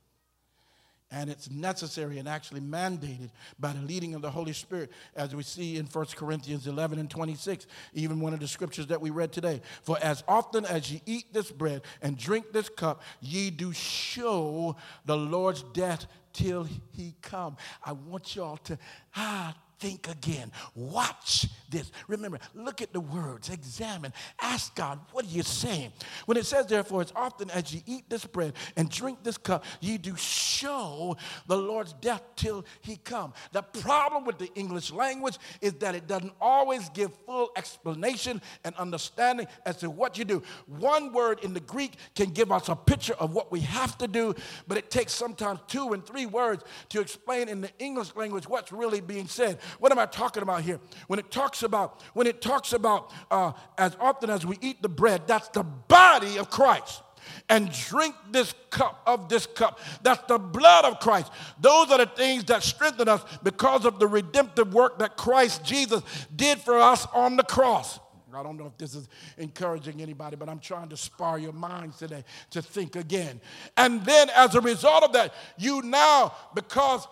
And 1.13 1.29
it's 1.29 1.51
necessary 1.51 2.19
and 2.19 2.27
actually 2.27 2.61
mandated 2.61 3.31
by 3.59 3.73
the 3.73 3.81
leading 3.81 4.15
of 4.15 4.21
the 4.21 4.31
Holy 4.31 4.53
Spirit, 4.53 4.91
as 5.13 5.35
we 5.35 5.43
see 5.43 5.75
in 5.75 5.85
1 5.85 6.05
Corinthians 6.15 6.67
11 6.67 6.99
and 6.99 7.09
26, 7.09 7.67
even 7.93 8.21
one 8.21 8.33
of 8.33 8.39
the 8.39 8.47
scriptures 8.47 8.87
that 8.87 9.01
we 9.01 9.09
read 9.09 9.33
today. 9.33 9.61
For 9.83 9.97
as 10.01 10.23
often 10.25 10.63
as 10.65 10.89
ye 10.89 11.01
eat 11.05 11.33
this 11.33 11.51
bread 11.51 11.81
and 12.01 12.17
drink 12.17 12.53
this 12.53 12.69
cup, 12.69 13.01
ye 13.19 13.49
do 13.49 13.73
show 13.73 14.77
the 15.03 15.17
Lord's 15.17 15.63
death 15.73 16.07
till 16.33 16.67
he 16.91 17.13
come. 17.21 17.57
I 17.83 17.91
want 17.93 18.35
y'all 18.35 18.57
to 18.57 18.77
ah, 19.15 19.55
think 19.81 20.07
again. 20.07 20.51
Watch 20.75 21.47
this. 21.69 21.91
Remember, 22.07 22.37
look 22.53 22.81
at 22.81 22.93
the 22.93 22.99
words, 22.99 23.49
examine, 23.49 24.13
ask 24.39 24.75
God, 24.75 24.99
what 25.11 25.25
are 25.25 25.29
you 25.29 25.41
saying? 25.41 25.91
When 26.27 26.37
it 26.37 26.45
says, 26.45 26.67
therefore, 26.67 27.01
as 27.01 27.11
often 27.15 27.49
as 27.49 27.73
ye 27.73 27.81
eat 27.87 28.09
this 28.09 28.23
bread 28.23 28.53
and 28.77 28.89
drink 28.89 29.23
this 29.23 29.37
cup, 29.37 29.65
ye 29.79 29.97
do 29.97 30.15
show 30.15 31.17
the 31.47 31.57
Lord's 31.57 31.93
death 31.93 32.21
till 32.35 32.63
he 32.81 32.97
come. 32.97 33.33
The 33.51 33.63
problem 33.63 34.25
with 34.25 34.37
the 34.37 34.53
English 34.53 34.91
language 34.91 35.37
is 35.61 35.73
that 35.75 35.95
it 35.95 36.07
doesn't 36.07 36.33
always 36.39 36.87
give 36.89 37.11
full 37.25 37.49
explanation 37.57 38.41
and 38.63 38.75
understanding 38.75 39.47
as 39.65 39.77
to 39.77 39.89
what 39.89 40.17
you 40.17 40.25
do. 40.25 40.43
One 40.67 41.11
word 41.11 41.39
in 41.43 41.53
the 41.53 41.59
Greek 41.59 41.93
can 42.15 42.29
give 42.29 42.51
us 42.51 42.69
a 42.69 42.75
picture 42.75 43.15
of 43.15 43.33
what 43.33 43.51
we 43.51 43.61
have 43.61 43.97
to 43.97 44.07
do, 44.07 44.35
but 44.67 44.77
it 44.77 44.91
takes 44.91 45.13
sometimes 45.13 45.59
two 45.67 45.93
and 45.93 46.05
three 46.05 46.27
words 46.27 46.63
to 46.89 47.01
explain 47.01 47.49
in 47.49 47.61
the 47.61 47.71
English 47.79 48.15
language 48.15 48.47
what's 48.47 48.71
really 48.71 49.01
being 49.01 49.27
said. 49.27 49.57
What 49.79 49.91
am 49.91 49.99
I 49.99 50.05
talking 50.05 50.43
about 50.43 50.61
here? 50.61 50.79
When 51.07 51.19
it 51.19 51.31
talks 51.31 51.63
about, 51.63 52.01
when 52.13 52.27
it 52.27 52.41
talks 52.41 52.73
about 52.73 53.11
uh, 53.29 53.51
as 53.77 53.95
often 53.99 54.29
as 54.29 54.45
we 54.45 54.57
eat 54.61 54.81
the 54.81 54.89
bread, 54.89 55.27
that's 55.27 55.47
the 55.49 55.63
body 55.63 56.37
of 56.37 56.49
Christ 56.49 57.01
and 57.49 57.71
drink 57.71 58.15
this 58.31 58.53
cup 58.69 59.01
of 59.05 59.29
this 59.29 59.45
cup. 59.45 59.79
That's 60.01 60.23
the 60.27 60.39
blood 60.39 60.85
of 60.85 60.99
Christ. 60.99 61.31
Those 61.59 61.91
are 61.91 61.99
the 61.99 62.05
things 62.05 62.45
that 62.45 62.63
strengthen 62.63 63.07
us 63.07 63.23
because 63.43 63.85
of 63.85 63.99
the 63.99 64.07
redemptive 64.07 64.73
work 64.73 64.99
that 64.99 65.17
Christ 65.17 65.63
Jesus 65.63 66.03
did 66.35 66.59
for 66.59 66.77
us 66.77 67.07
on 67.13 67.37
the 67.37 67.43
cross. 67.43 67.99
I 68.33 68.43
don't 68.43 68.57
know 68.57 68.65
if 68.65 68.77
this 68.77 68.95
is 68.95 69.09
encouraging 69.37 70.01
anybody, 70.01 70.37
but 70.37 70.47
I'm 70.47 70.59
trying 70.59 70.87
to 70.89 70.97
spar 70.97 71.37
your 71.37 71.51
minds 71.51 71.97
today 71.97 72.23
to 72.51 72.61
think 72.61 72.95
again. 72.95 73.41
And 73.75 74.05
then, 74.05 74.29
as 74.33 74.55
a 74.55 74.61
result 74.61 75.03
of 75.03 75.11
that, 75.13 75.33
you 75.57 75.81
now, 75.81 76.33
because 76.55 77.07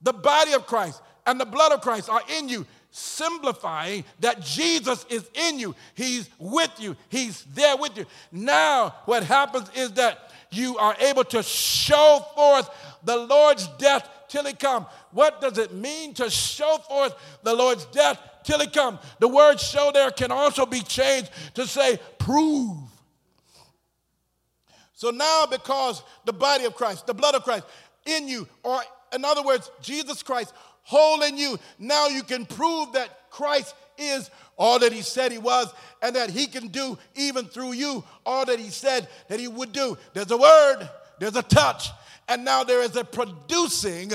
the 0.00 0.12
body 0.12 0.52
of 0.52 0.66
Christ 0.66 1.02
and 1.26 1.40
the 1.40 1.44
blood 1.44 1.72
of 1.72 1.80
Christ 1.80 2.08
are 2.08 2.22
in 2.38 2.48
you, 2.48 2.66
simplifying 2.90 4.04
that 4.20 4.40
Jesus 4.40 5.06
is 5.08 5.28
in 5.34 5.58
you. 5.58 5.74
He's 5.94 6.28
with 6.38 6.72
you. 6.78 6.96
He's 7.08 7.44
there 7.54 7.76
with 7.76 7.96
you. 7.96 8.06
Now, 8.32 8.94
what 9.04 9.22
happens 9.22 9.70
is 9.74 9.92
that 9.92 10.30
you 10.50 10.76
are 10.78 10.96
able 11.00 11.24
to 11.24 11.42
show 11.42 12.24
forth 12.34 12.68
the 13.04 13.16
Lord's 13.16 13.68
death 13.78 14.08
till 14.28 14.44
he 14.44 14.52
come. 14.52 14.86
What 15.12 15.40
does 15.40 15.58
it 15.58 15.72
mean 15.72 16.14
to 16.14 16.30
show 16.30 16.78
forth 16.88 17.14
the 17.42 17.54
Lord's 17.54 17.84
death 17.86 18.18
till 18.44 18.60
he 18.60 18.66
come? 18.66 18.98
The 19.18 19.28
word 19.28 19.60
show 19.60 19.90
there 19.92 20.10
can 20.10 20.32
also 20.32 20.66
be 20.66 20.80
changed 20.80 21.30
to 21.54 21.66
say 21.66 21.98
prove. 22.18 22.76
So 24.94 25.10
now 25.10 25.46
because 25.50 26.02
the 26.24 26.32
body 26.32 26.64
of 26.64 26.74
Christ, 26.74 27.06
the 27.06 27.14
blood 27.14 27.34
of 27.34 27.42
Christ 27.42 27.64
in 28.06 28.28
you, 28.28 28.46
or 28.62 28.80
in 29.12 29.24
other 29.24 29.42
words, 29.42 29.70
Jesus 29.80 30.22
Christ 30.22 30.52
whole 30.82 31.22
in 31.22 31.36
you. 31.36 31.58
Now 31.78 32.08
you 32.08 32.22
can 32.22 32.46
prove 32.46 32.92
that 32.92 33.30
Christ 33.30 33.74
is 33.96 34.30
all 34.56 34.78
that 34.78 34.92
he 34.92 35.02
said 35.02 35.32
he 35.32 35.38
was 35.38 35.72
and 36.02 36.16
that 36.16 36.30
he 36.30 36.46
can 36.46 36.68
do 36.68 36.98
even 37.14 37.46
through 37.46 37.72
you 37.72 38.04
all 38.26 38.44
that 38.44 38.58
he 38.58 38.68
said 38.70 39.08
that 39.28 39.40
he 39.40 39.48
would 39.48 39.72
do. 39.72 39.96
There's 40.14 40.30
a 40.30 40.36
word, 40.36 40.88
there's 41.18 41.36
a 41.36 41.42
touch, 41.42 41.90
and 42.28 42.44
now 42.44 42.64
there 42.64 42.82
is 42.82 42.96
a 42.96 43.04
producing 43.04 44.12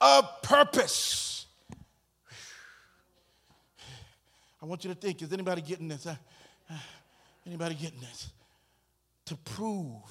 of 0.00 0.42
purpose. 0.42 1.46
I 4.62 4.66
want 4.66 4.84
you 4.84 4.94
to 4.94 4.98
think 4.98 5.22
is 5.22 5.32
anybody 5.32 5.60
getting 5.60 5.88
this? 5.88 6.06
Uh, 6.06 6.14
anybody 7.46 7.74
getting 7.74 8.00
this? 8.00 8.30
To 9.26 9.36
prove. 9.36 10.02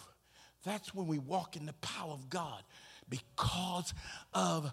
That's 0.64 0.94
when 0.94 1.08
we 1.08 1.18
walk 1.18 1.56
in 1.56 1.66
the 1.66 1.74
power 1.74 2.12
of 2.12 2.30
God 2.30 2.62
because 3.10 3.94
of 4.34 4.72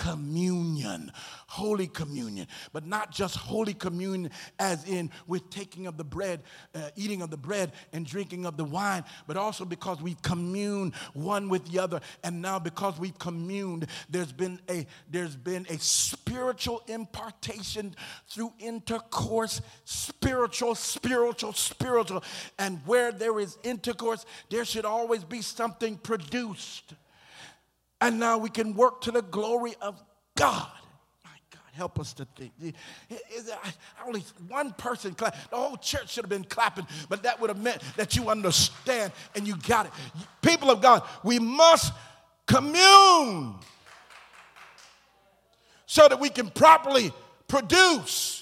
communion, 0.00 1.12
Holy 1.46 1.86
Communion, 1.86 2.46
but 2.72 2.86
not 2.86 3.12
just 3.12 3.36
Holy 3.36 3.74
Communion 3.74 4.30
as 4.58 4.88
in 4.88 5.10
we're 5.26 5.40
taking 5.50 5.86
of 5.86 5.98
the 5.98 6.04
bread, 6.04 6.42
uh, 6.74 6.88
eating 6.96 7.20
of 7.20 7.30
the 7.30 7.36
bread 7.36 7.72
and 7.92 8.06
drinking 8.06 8.46
of 8.46 8.56
the 8.56 8.64
wine, 8.64 9.04
but 9.26 9.36
also 9.36 9.66
because 9.66 10.00
we've 10.00 10.22
communed 10.22 10.94
one 11.12 11.50
with 11.50 11.70
the 11.70 11.78
other, 11.78 12.00
and 12.24 12.40
now 12.40 12.58
because 12.58 12.98
we've 12.98 13.18
communed, 13.18 13.86
there's 14.08 14.32
been 14.32 14.58
a 14.70 14.86
there's 15.10 15.36
been 15.36 15.66
a 15.68 15.78
spiritual 15.78 16.82
impartation 16.86 17.94
through 18.26 18.54
intercourse, 18.58 19.60
spiritual, 19.84 20.74
spiritual, 20.74 21.52
spiritual, 21.52 22.24
and 22.58 22.80
where 22.86 23.12
there 23.12 23.38
is 23.38 23.58
intercourse, 23.64 24.24
there 24.48 24.64
should 24.64 24.86
always 24.86 25.24
be 25.24 25.42
something 25.42 25.98
produced. 25.98 26.94
And 28.00 28.18
now 28.18 28.38
we 28.38 28.48
can 28.48 28.74
work 28.74 29.02
to 29.02 29.10
the 29.10 29.22
glory 29.22 29.74
of 29.80 30.02
God. 30.34 30.68
My 31.24 31.30
God, 31.52 31.60
help 31.72 32.00
us 32.00 32.14
to 32.14 32.26
think. 32.36 32.52
Only 34.06 34.24
one 34.48 34.72
person 34.72 35.14
clap? 35.14 35.36
The 35.50 35.56
whole 35.56 35.76
church 35.76 36.10
should 36.10 36.24
have 36.24 36.30
been 36.30 36.44
clapping, 36.44 36.86
but 37.08 37.22
that 37.24 37.40
would 37.40 37.50
have 37.50 37.60
meant 37.62 37.82
that 37.96 38.16
you 38.16 38.30
understand 38.30 39.12
and 39.34 39.46
you 39.46 39.56
got 39.68 39.86
it. 39.86 39.92
People 40.40 40.70
of 40.70 40.80
God, 40.80 41.02
we 41.22 41.38
must 41.38 41.92
commune 42.46 43.54
so 45.86 46.08
that 46.08 46.18
we 46.20 46.30
can 46.30 46.48
properly 46.48 47.12
produce 47.48 48.39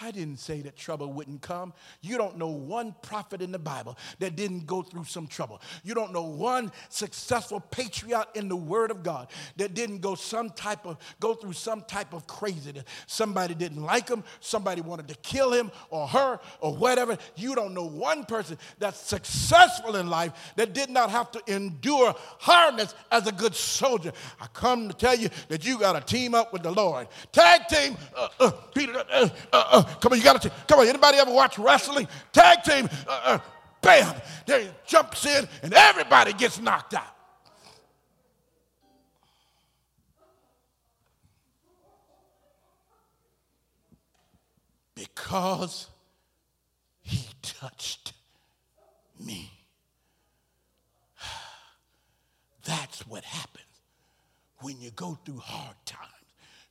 I 0.00 0.12
didn't 0.12 0.38
say 0.38 0.60
that 0.62 0.76
trouble 0.76 1.12
wouldn't 1.12 1.42
come. 1.42 1.72
You 2.02 2.18
don't 2.18 2.38
know 2.38 2.48
one 2.48 2.94
prophet 3.02 3.42
in 3.42 3.50
the 3.50 3.58
Bible 3.58 3.98
that 4.20 4.36
didn't 4.36 4.64
go 4.64 4.82
through 4.82 5.04
some 5.04 5.26
trouble. 5.26 5.60
You 5.82 5.94
don't 5.94 6.12
know 6.12 6.22
one 6.22 6.70
successful 6.88 7.58
patriot 7.58 8.26
in 8.34 8.48
the 8.48 8.56
Word 8.56 8.92
of 8.92 9.02
God 9.02 9.28
that 9.56 9.74
didn't 9.74 10.00
go 10.00 10.14
some 10.14 10.50
type 10.50 10.86
of 10.86 10.98
go 11.18 11.34
through 11.34 11.54
some 11.54 11.82
type 11.82 12.14
of 12.14 12.28
craziness. 12.28 12.84
Somebody 13.08 13.54
didn't 13.54 13.82
like 13.82 14.08
him, 14.08 14.22
somebody 14.38 14.82
wanted 14.82 15.08
to 15.08 15.16
kill 15.16 15.52
him 15.52 15.72
or 15.90 16.06
her 16.06 16.38
or 16.60 16.76
whatever. 16.76 17.18
You 17.34 17.56
don't 17.56 17.74
know 17.74 17.86
one 17.86 18.24
person 18.24 18.56
that's 18.78 19.00
successful 19.00 19.96
in 19.96 20.08
life 20.08 20.52
that 20.54 20.74
did 20.74 20.90
not 20.90 21.10
have 21.10 21.32
to 21.32 21.42
endure 21.48 22.14
hardness 22.38 22.94
as 23.10 23.26
a 23.26 23.32
good 23.32 23.54
soldier. 23.54 24.12
I 24.40 24.46
come 24.52 24.88
to 24.88 24.94
tell 24.94 25.16
you 25.16 25.28
that 25.48 25.66
you 25.66 25.78
got 25.78 25.94
to 25.94 26.00
team 26.00 26.34
up 26.34 26.52
with 26.52 26.62
the 26.62 26.70
Lord. 26.70 27.08
Tag 27.32 27.66
team, 27.66 27.96
uh, 28.16 28.28
uh, 28.38 28.50
Peter, 28.74 29.04
uh, 29.10 29.28
uh, 29.52 29.64
uh 29.70 29.87
come 30.00 30.12
on, 30.12 30.18
you 30.18 30.24
got 30.24 30.40
to. 30.42 30.50
Come 30.66 30.80
on, 30.80 30.86
anybody 30.86 31.18
ever 31.18 31.32
watch 31.32 31.58
wrestling? 31.58 32.08
Tag 32.32 32.62
team, 32.62 32.88
uh, 33.06 33.20
uh, 33.24 33.38
bam, 33.80 34.14
he 34.46 34.68
jumps 34.86 35.26
in, 35.26 35.48
and 35.62 35.72
everybody 35.74 36.32
gets 36.32 36.60
knocked 36.60 36.94
out. 36.94 37.14
Because 44.94 45.88
he 47.02 47.28
touched 47.42 48.12
me. 49.24 49.52
That's 52.64 53.06
what 53.06 53.24
happens 53.24 53.64
when 54.60 54.80
you 54.80 54.90
go 54.90 55.18
through 55.24 55.38
hard 55.38 55.76
times, 55.84 56.08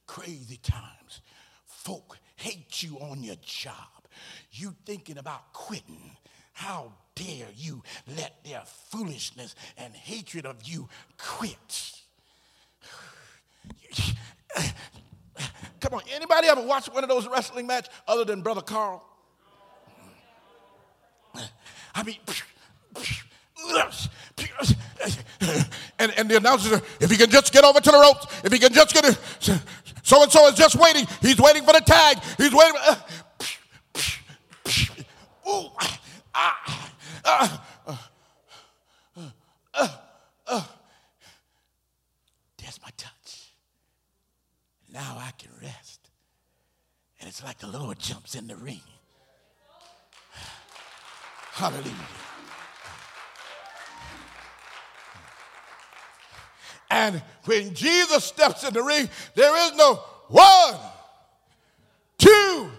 crazy 0.06 0.58
times. 0.58 1.22
Folk 1.66 2.18
hate 2.38 2.82
you 2.82 2.98
on 3.00 3.22
your 3.24 3.36
job. 3.42 3.74
You 4.52 4.74
thinking 4.86 5.18
about 5.18 5.54
quitting. 5.54 6.18
How 6.54 6.94
dare 7.14 7.48
you 7.56 7.84
let 8.16 8.44
their 8.44 8.64
foolishness 8.90 9.54
and 9.78 9.94
hatred 9.94 10.46
of 10.46 10.56
you 10.64 10.88
quit? 11.18 11.94
Come 15.80 15.94
on, 15.94 16.02
anybody 16.14 16.48
ever 16.48 16.62
watch 16.62 16.88
one 16.88 17.04
of 17.04 17.10
those 17.10 17.28
wrestling 17.28 17.68
matches 17.68 17.94
other 18.08 18.26
than 18.26 18.42
Brother 18.42 18.62
Carl? 18.62 19.04
I 21.94 22.04
mean, 22.04 22.18
and, 26.00 26.14
and 26.18 26.30
the 26.30 26.38
announcer, 26.38 26.82
if 27.00 27.10
he 27.10 27.18
can 27.18 27.30
just 27.30 27.52
get 27.52 27.64
over 27.64 27.80
to 27.80 27.92
the 27.92 27.98
ropes, 27.98 28.26
if 28.44 28.52
he 28.52 28.60
can 28.60 28.74
just 28.74 28.94
get 28.94 29.06
it, 29.06 29.20
so 30.08 30.24
and 30.24 30.32
so 30.32 30.48
is 30.48 30.56
just 30.56 30.78
waiting. 30.78 31.06
He's 31.22 31.38
waiting 31.38 31.66
for 31.66 31.74
the 31.74 31.82
tag. 31.82 32.20
He's 32.38 32.54
waiting. 32.54 32.76
For, 32.76 32.80
uh, 32.80 32.96
ah, 36.34 36.94
ah, 37.26 37.64
uh, 40.48 40.64
There's 42.58 42.80
my 42.82 42.90
touch. 42.96 43.52
Now 44.94 45.18
I 45.20 45.32
can 45.38 45.52
rest. 45.62 46.10
And 47.20 47.28
it's 47.28 47.44
like 47.44 47.58
the 47.58 47.68
Lord 47.68 48.00
jumps 48.00 48.34
in 48.36 48.48
the 48.48 48.56
ring. 48.56 48.80
Hallelujah. 51.52 52.27
And 56.98 57.22
when 57.46 57.76
Jesus 57.76 58.24
steps 58.24 58.64
in 58.64 58.74
the 58.74 58.82
ring, 58.82 59.08
there 59.36 59.56
is 59.68 59.76
no 59.76 59.96
one, 60.30 60.76
two, 62.18 62.72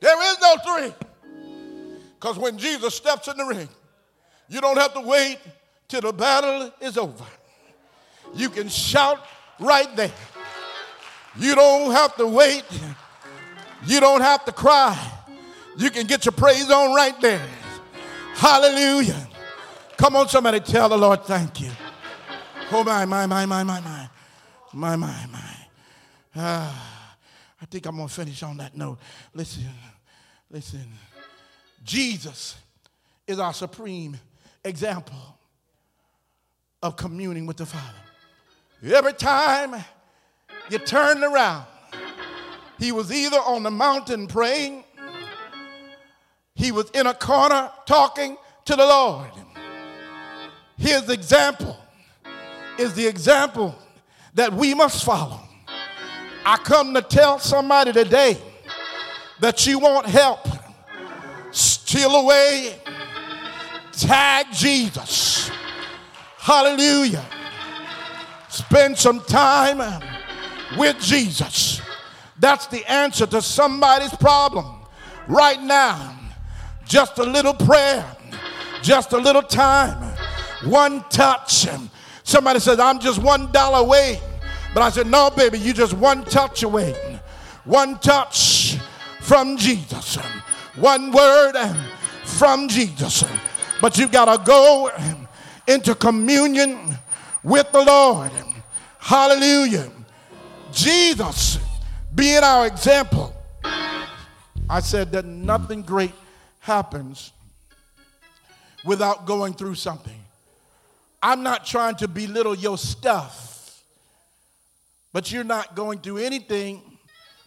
there 0.00 0.32
is 0.32 0.36
no 0.40 0.56
three. 0.66 0.92
Because 2.18 2.40
when 2.40 2.58
Jesus 2.58 2.96
steps 2.96 3.28
in 3.28 3.36
the 3.36 3.44
ring, 3.44 3.68
you 4.48 4.60
don't 4.60 4.76
have 4.76 4.92
to 4.94 5.00
wait 5.00 5.38
till 5.86 6.00
the 6.00 6.12
battle 6.12 6.72
is 6.80 6.98
over. 6.98 7.24
You 8.34 8.48
can 8.48 8.68
shout 8.68 9.24
right 9.60 9.94
there. 9.94 10.10
You 11.38 11.54
don't 11.54 11.92
have 11.92 12.16
to 12.16 12.26
wait. 12.26 12.64
You 13.86 14.00
don't 14.00 14.20
have 14.20 14.44
to 14.46 14.52
cry. 14.52 14.98
You 15.78 15.90
can 15.90 16.08
get 16.08 16.24
your 16.24 16.32
praise 16.32 16.68
on 16.72 16.92
right 16.92 17.18
there. 17.20 17.46
Hallelujah. 18.34 19.28
Come 19.96 20.16
on, 20.16 20.28
somebody 20.28 20.58
tell 20.58 20.88
the 20.88 20.98
Lord 20.98 21.22
thank 21.22 21.60
you. 21.60 21.70
Oh, 22.74 22.82
my, 22.84 23.04
my, 23.04 23.26
my, 23.26 23.44
my, 23.44 23.62
my, 23.62 23.80
my. 23.80 24.08
My, 24.72 24.96
my, 24.96 25.26
my. 25.30 25.56
Ah, 26.34 27.16
I 27.60 27.66
think 27.66 27.84
I'm 27.84 27.96
going 27.96 28.08
to 28.08 28.14
finish 28.14 28.42
on 28.42 28.56
that 28.56 28.74
note. 28.74 28.98
Listen, 29.34 29.68
listen. 30.50 30.86
Jesus 31.84 32.56
is 33.26 33.38
our 33.38 33.52
supreme 33.52 34.18
example 34.64 35.38
of 36.82 36.96
communing 36.96 37.44
with 37.44 37.58
the 37.58 37.66
Father. 37.66 38.94
Every 38.94 39.12
time 39.12 39.74
you 40.70 40.78
turn 40.78 41.22
around. 41.22 41.66
He 42.78 42.90
was 42.90 43.12
either 43.12 43.36
on 43.36 43.62
the 43.62 43.70
mountain 43.70 44.26
praying, 44.26 44.84
he 46.54 46.72
was 46.72 46.90
in 46.90 47.06
a 47.06 47.14
corner 47.14 47.70
talking 47.86 48.36
to 48.64 48.74
the 48.74 48.84
Lord. 48.84 49.30
His 50.78 51.08
example 51.10 51.76
is 52.78 52.94
the 52.94 53.06
example 53.06 53.74
that 54.34 54.52
we 54.52 54.74
must 54.74 55.04
follow. 55.04 55.40
I 56.44 56.56
come 56.56 56.94
to 56.94 57.02
tell 57.02 57.38
somebody 57.38 57.92
today 57.92 58.36
that 59.40 59.66
you 59.66 59.78
want 59.78 60.06
help, 60.06 60.46
steal 61.50 62.14
away, 62.16 62.74
tag 63.92 64.46
Jesus. 64.52 65.50
Hallelujah. 66.38 67.24
Spend 68.48 68.98
some 68.98 69.20
time 69.20 70.02
with 70.76 70.98
Jesus. 71.00 71.80
That's 72.38 72.66
the 72.66 72.84
answer 72.90 73.26
to 73.26 73.40
somebody's 73.40 74.14
problem 74.16 74.66
right 75.28 75.62
now. 75.62 76.18
Just 76.84 77.18
a 77.18 77.22
little 77.22 77.54
prayer, 77.54 78.04
just 78.82 79.12
a 79.12 79.18
little 79.18 79.42
time, 79.42 80.16
one 80.64 81.04
touch. 81.08 81.66
Somebody 82.24 82.60
says, 82.60 82.78
I'm 82.78 82.98
just 82.98 83.20
one 83.20 83.50
dollar 83.52 83.80
away. 83.80 84.20
But 84.74 84.82
I 84.82 84.90
said, 84.90 85.06
No, 85.06 85.30
baby, 85.30 85.58
you 85.58 85.72
just 85.72 85.92
one 85.92 86.24
touch 86.24 86.62
away. 86.62 86.94
One 87.64 87.98
touch 87.98 88.76
from 89.20 89.56
Jesus. 89.56 90.16
One 90.76 91.12
word 91.12 91.54
from 92.24 92.68
Jesus. 92.68 93.24
But 93.80 93.98
you 93.98 94.08
got 94.08 94.34
to 94.34 94.44
go 94.44 94.90
into 95.66 95.94
communion 95.94 96.96
with 97.42 97.70
the 97.72 97.84
Lord. 97.84 98.32
Hallelujah. 98.98 99.90
Jesus 100.72 101.58
being 102.14 102.42
our 102.42 102.66
example. 102.66 103.34
I 104.68 104.80
said 104.80 105.12
that 105.12 105.24
nothing 105.24 105.82
great 105.82 106.12
happens 106.60 107.32
without 108.84 109.26
going 109.26 109.54
through 109.54 109.74
something. 109.74 110.21
I'm 111.22 111.44
not 111.44 111.64
trying 111.64 111.94
to 111.96 112.08
belittle 112.08 112.56
your 112.56 112.76
stuff, 112.76 113.84
but 115.12 115.30
you're 115.30 115.44
not 115.44 115.76
going 115.76 116.00
through 116.00 116.18
anything 116.18 116.82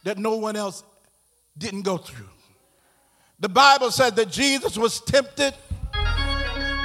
that 0.06 0.18
no 0.18 0.38
one 0.38 0.56
else 0.56 0.84
didn't 1.58 1.82
go 1.82 1.98
through. 1.98 2.30
The 3.40 3.50
Bible 3.50 3.92
said 3.92 4.16
that 4.16 4.30
Jesus 4.32 4.78
was 4.78 5.02
tempted 5.02 5.54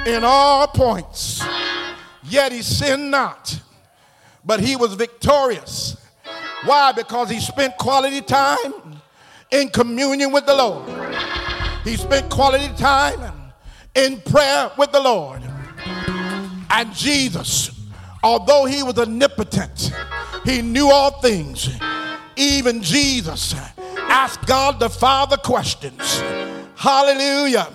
in 0.05 0.23
all 0.25 0.67
points, 0.67 1.41
yet 2.23 2.51
he 2.51 2.61
sinned 2.61 3.09
not, 3.09 3.57
but 4.43 4.59
he 4.59 4.75
was 4.75 4.95
victorious. 4.95 5.95
Why? 6.65 6.91
Because 6.91 7.29
he 7.29 7.39
spent 7.39 7.77
quality 7.77 8.19
time 8.21 8.99
in 9.49 9.69
communion 9.69 10.31
with 10.31 10.45
the 10.45 10.55
Lord. 10.55 10.89
He 11.85 11.95
spent 11.95 12.29
quality 12.29 12.67
time 12.75 13.33
in 13.95 14.19
prayer 14.21 14.71
with 14.77 14.91
the 14.91 14.99
Lord. 14.99 15.41
And 16.71 16.93
Jesus, 16.93 17.71
although 18.23 18.65
he 18.65 18.81
was 18.81 18.97
omnipotent, 18.97 19.91
he 20.45 20.61
knew 20.61 20.89
all 20.89 21.19
things. 21.21 21.69
Even 22.35 22.81
Jesus 22.81 23.53
asked 23.97 24.47
God 24.47 24.79
the 24.79 24.89
Father 24.89 25.37
questions. 25.37 26.21
Hallelujah. 26.75 27.67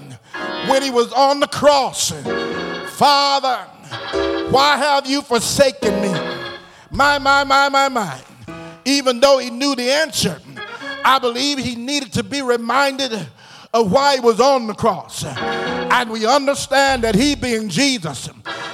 When 0.68 0.82
he 0.82 0.90
was 0.90 1.12
on 1.12 1.40
the 1.40 1.46
cross, 1.46 2.10
Father, 2.96 3.56
why 4.50 4.76
have 4.78 5.06
you 5.06 5.22
forsaken 5.22 6.00
me? 6.00 6.12
My, 6.90 7.18
my, 7.18 7.44
my, 7.44 7.68
my, 7.68 7.88
my. 7.88 8.20
Even 8.84 9.20
though 9.20 9.38
he 9.38 9.50
knew 9.50 9.74
the 9.76 9.90
answer, 9.90 10.40
I 11.04 11.18
believe 11.18 11.58
he 11.58 11.74
needed 11.74 12.12
to 12.14 12.22
be 12.22 12.42
reminded 12.42 13.12
of 13.74 13.92
why 13.92 14.14
he 14.14 14.20
was 14.20 14.40
on 14.40 14.66
the 14.66 14.74
cross. 14.74 15.24
And 15.24 16.10
we 16.10 16.26
understand 16.26 17.04
that 17.04 17.14
he, 17.14 17.34
being 17.34 17.68
Jesus, 17.68 18.28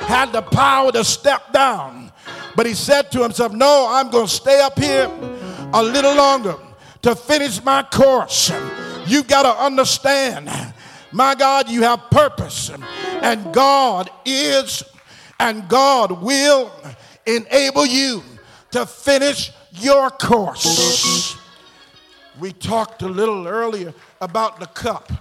had 0.07 0.33
the 0.33 0.43
power 0.43 0.93
to 0.93 1.05
step 1.05 1.53
down. 1.53 2.13
But 2.55 2.67
he 2.67 2.75
said 2.75 3.11
to 3.13 3.23
himself, 3.23 3.53
No, 3.53 3.87
I'm 3.89 4.11
going 4.11 4.27
to 4.27 4.33
stay 4.33 4.61
up 4.61 4.79
here 4.79 5.11
a 5.73 5.83
little 5.83 6.15
longer 6.15 6.57
to 7.03 7.15
finish 7.15 7.63
my 7.65 7.83
course. 7.83 8.53
You've 9.07 9.27
got 9.27 9.43
to 9.43 9.63
understand, 9.63 10.51
my 11.11 11.35
God, 11.35 11.69
you 11.69 11.83
have 11.83 12.11
purpose, 12.11 12.71
and 13.23 13.53
God 13.53 14.11
is 14.25 14.85
and 15.43 15.69
God 15.69 16.23
will 16.23 16.71
enable 17.27 17.85
you 17.85 18.23
to 18.71 18.87
finish 18.87 19.51
your 19.73 20.09
course. 20.09 21.37
We 22.39 22.53
talked 22.53 23.03
a 23.03 23.09
little 23.09 23.49
earlier 23.49 23.93
about 24.21 24.61
the 24.61 24.67
cup. 24.67 25.13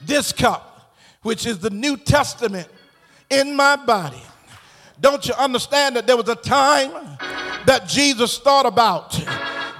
This 0.00 0.32
cup, 0.32 0.96
which 1.22 1.44
is 1.44 1.58
the 1.58 1.68
New 1.68 1.98
Testament 1.98 2.68
in 3.30 3.54
my 3.54 3.76
body. 3.76 4.22
Don't 5.00 5.26
you 5.26 5.34
understand 5.34 5.96
that 5.96 6.06
there 6.06 6.16
was 6.16 6.28
a 6.28 6.34
time 6.34 6.90
that 7.66 7.88
Jesus 7.88 8.38
thought 8.38 8.66
about 8.66 9.18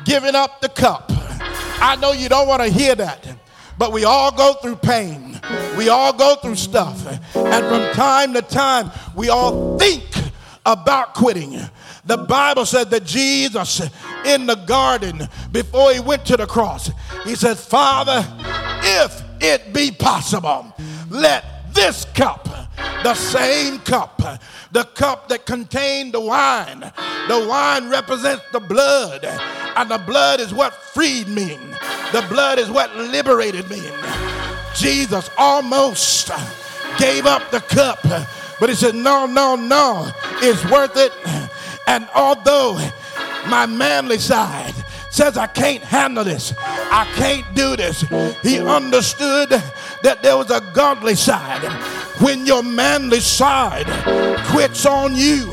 giving 0.05 0.35
up 0.35 0.61
the 0.61 0.69
cup? 0.69 1.11
I 1.83 1.97
know 2.01 2.13
you 2.13 2.29
don't 2.29 2.49
want 2.49 2.63
to 2.63 2.69
hear 2.69 2.95
that, 2.95 3.29
but 3.77 3.93
we 3.93 4.05
all 4.05 4.31
go 4.31 4.55
through 4.55 4.77
pain. 4.77 5.41
We 5.77 5.89
all 5.89 6.13
go 6.13 6.37
through 6.37 6.57
stuff. 6.57 7.07
And 7.35 7.67
from 7.67 7.93
time 7.95 8.33
to 8.35 8.43
time, 8.43 8.91
we 9.15 9.29
all 9.29 9.79
think 9.79 10.05
about 10.65 11.15
quitting. 11.15 11.59
The 12.05 12.19
Bible 12.19 12.67
said 12.67 12.91
that 12.91 13.05
Jesus 13.05 13.81
in 14.25 14.47
the 14.47 14.57
garden, 14.67 15.29
before 15.53 15.93
he 15.93 16.01
went 16.01 16.25
to 16.27 16.37
the 16.37 16.47
cross, 16.47 16.91
he 17.25 17.35
said, 17.35 17.59
Father, 17.59 18.27
if 18.83 19.23
it 19.41 19.73
be 19.73 19.91
possible, 19.91 20.75
let 21.09 21.73
this 21.75 22.05
cup, 22.15 22.49
the 23.03 23.15
same 23.15 23.79
cup, 23.81 24.21
the 24.73 24.85
cup 24.85 25.29
that 25.29 25.47
contained 25.47 26.13
the 26.13 26.21
wine, 26.21 26.81
the 27.29 27.47
wine 27.49 27.89
represents 27.89 28.43
the 28.53 28.61
blood, 28.61 29.25
and 29.25 29.91
the 29.91 29.99
blood 29.99 30.41
is 30.41 30.53
what 30.53 30.75
freed 30.75 31.29
me, 31.29 31.57
the 32.13 32.25
blood 32.29 32.59
is 32.59 32.71
what 32.71 32.95
liberated 32.97 33.69
me. 33.71 33.83
Jesus 34.75 35.31
almost 35.37 36.31
gave 36.99 37.27
up 37.27 37.51
the 37.51 37.61
cup, 37.61 38.03
but 38.61 38.69
he 38.69 38.75
said, 38.75 38.95
No, 38.95 39.27
no, 39.27 39.57
no, 39.57 40.11
it's 40.43 40.65
worth 40.71 40.97
it. 40.97 41.13
And 41.87 42.09
although 42.15 42.79
my 43.49 43.67
manly 43.67 44.19
side 44.19 44.75
says 45.11 45.37
I 45.37 45.47
can't 45.47 45.83
handle 45.83 46.25
this, 46.25 46.55
I 46.59 47.11
can't 47.17 47.55
do 47.55 47.77
this, 47.77 48.03
he 48.43 48.61
understood 48.61 49.51
that 50.03 50.23
there 50.23 50.37
was 50.37 50.51
a 50.51 50.61
godly 50.73 51.15
side. 51.15 51.63
When 52.21 52.45
your 52.45 52.63
manly 52.63 53.21
side 53.21 53.87
quits 54.49 54.85
on 54.85 55.15
you, 55.15 55.51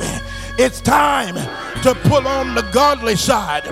it's 0.60 0.82
time 0.82 1.36
to 1.84 1.96
pull 2.10 2.28
on 2.28 2.56
the 2.56 2.64
godly 2.74 3.16
side 3.16 3.64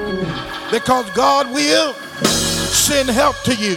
because 0.71 1.09
God 1.11 1.51
will 1.53 1.93
send 1.93 3.09
help 3.09 3.35
to 3.43 3.53
you. 3.55 3.75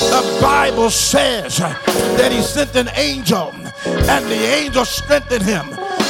The 0.00 0.38
Bible 0.42 0.90
says 0.90 1.58
that 1.58 2.32
he 2.32 2.42
sent 2.42 2.74
an 2.74 2.88
angel 2.94 3.52
and 3.84 4.24
the 4.26 4.44
angel 4.44 4.84
strengthened 4.84 5.44
him. 5.44 5.66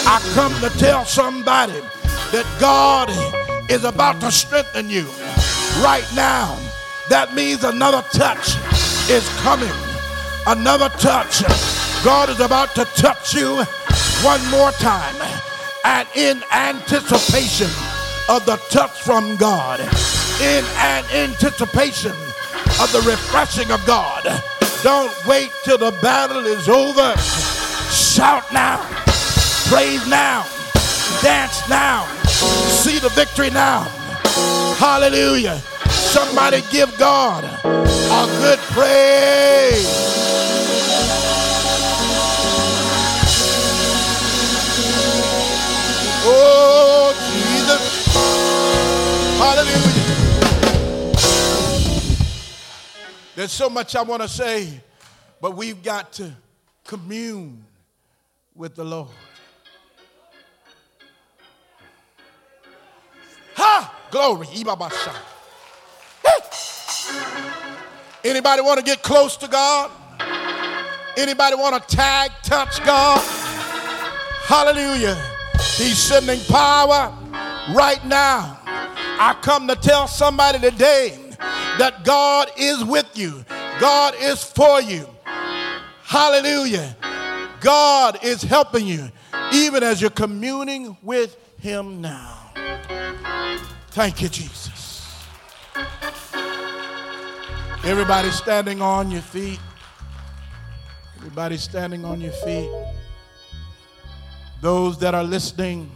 I 0.09 0.20
come 0.34 0.54
to 0.61 0.78
tell 0.78 1.04
somebody 1.04 1.80
that 2.32 2.46
God 2.59 3.11
is 3.70 3.84
about 3.84 4.20
to 4.20 4.32
strengthen 4.32 4.88
you 4.88 5.04
right 5.82 6.07
now. 6.14 6.59
That 7.11 7.34
means 7.34 7.64
another 7.64 8.02
touch 8.12 8.57
is 9.11 9.28
coming. 9.40 9.70
Another 10.46 10.88
touch. 10.98 11.42
God 12.07 12.30
is 12.30 12.38
about 12.38 12.72
to 12.76 12.84
touch 12.94 13.34
you 13.34 13.64
one 14.22 14.40
more 14.48 14.70
time. 14.70 15.16
And 15.84 16.07
in 16.14 16.40
anticipation 16.52 17.66
of 18.28 18.46
the 18.46 18.59
touch 18.70 19.02
from 19.02 19.34
God, 19.34 19.80
in 19.80 20.64
an 20.78 21.04
anticipation 21.12 22.12
of 22.80 22.92
the 22.92 23.02
refreshing 23.04 23.72
of 23.72 23.84
God, 23.86 24.22
don't 24.84 25.12
wait 25.26 25.50
till 25.64 25.78
the 25.78 25.90
battle 26.00 26.46
is 26.46 26.68
over. 26.68 27.18
Shout 27.90 28.52
now, 28.52 28.78
praise 29.66 30.07
now, 30.07 30.46
dance 31.22 31.68
now, 31.68 32.07
see 32.68 33.00
the 33.00 33.11
victory 33.16 33.50
now. 33.50 33.80
Hallelujah. 34.78 35.59
Somebody 35.90 36.62
give 36.70 36.96
God 36.98 37.42
a 37.64 38.26
good 38.40 38.61
praise. 38.70 40.05
There's 53.47 53.53
so 53.53 53.70
much 53.70 53.94
I 53.94 54.03
want 54.03 54.22
to 54.22 54.28
say, 54.28 54.68
but 55.40 55.57
we've 55.57 55.80
got 55.80 56.12
to 56.14 56.32
commune 56.82 57.64
with 58.57 58.74
the 58.74 58.82
Lord. 58.82 59.07
Ha! 63.55 64.09
Glory. 64.11 64.49
Anybody 68.24 68.62
want 68.62 68.80
to 68.80 68.84
get 68.84 69.05
close 69.05 69.36
to 69.36 69.47
God? 69.47 69.92
Anybody 71.16 71.55
want 71.55 71.80
to 71.80 71.97
tag, 71.97 72.32
touch 72.42 72.84
God? 72.84 73.20
Hallelujah. 74.49 75.14
He's 75.76 75.99
sending 75.99 76.40
power 76.47 77.16
right 77.72 78.05
now. 78.05 78.59
I 78.66 79.38
come 79.40 79.68
to 79.68 79.76
tell 79.76 80.09
somebody 80.09 80.59
today 80.59 81.25
that 81.78 82.04
God 82.04 82.50
is 82.56 82.84
with 82.84 83.06
you, 83.14 83.44
God 83.80 84.14
is 84.20 84.42
for 84.42 84.80
you. 84.80 85.08
Hallelujah. 86.02 86.96
God 87.60 88.22
is 88.22 88.42
helping 88.42 88.86
you 88.86 89.10
even 89.52 89.82
as 89.82 90.00
you're 90.00 90.10
communing 90.10 90.96
with 91.02 91.36
Him 91.60 92.00
now. 92.00 92.52
Thank 93.88 94.22
you, 94.22 94.28
Jesus. 94.28 95.26
Everybody 97.84 98.30
standing 98.30 98.82
on 98.82 99.10
your 99.10 99.22
feet. 99.22 99.60
Everybody 101.16 101.56
standing 101.56 102.04
on 102.04 102.20
your 102.20 102.32
feet. 102.32 102.70
Those 104.60 104.98
that 104.98 105.14
are 105.14 105.24
listening, 105.24 105.90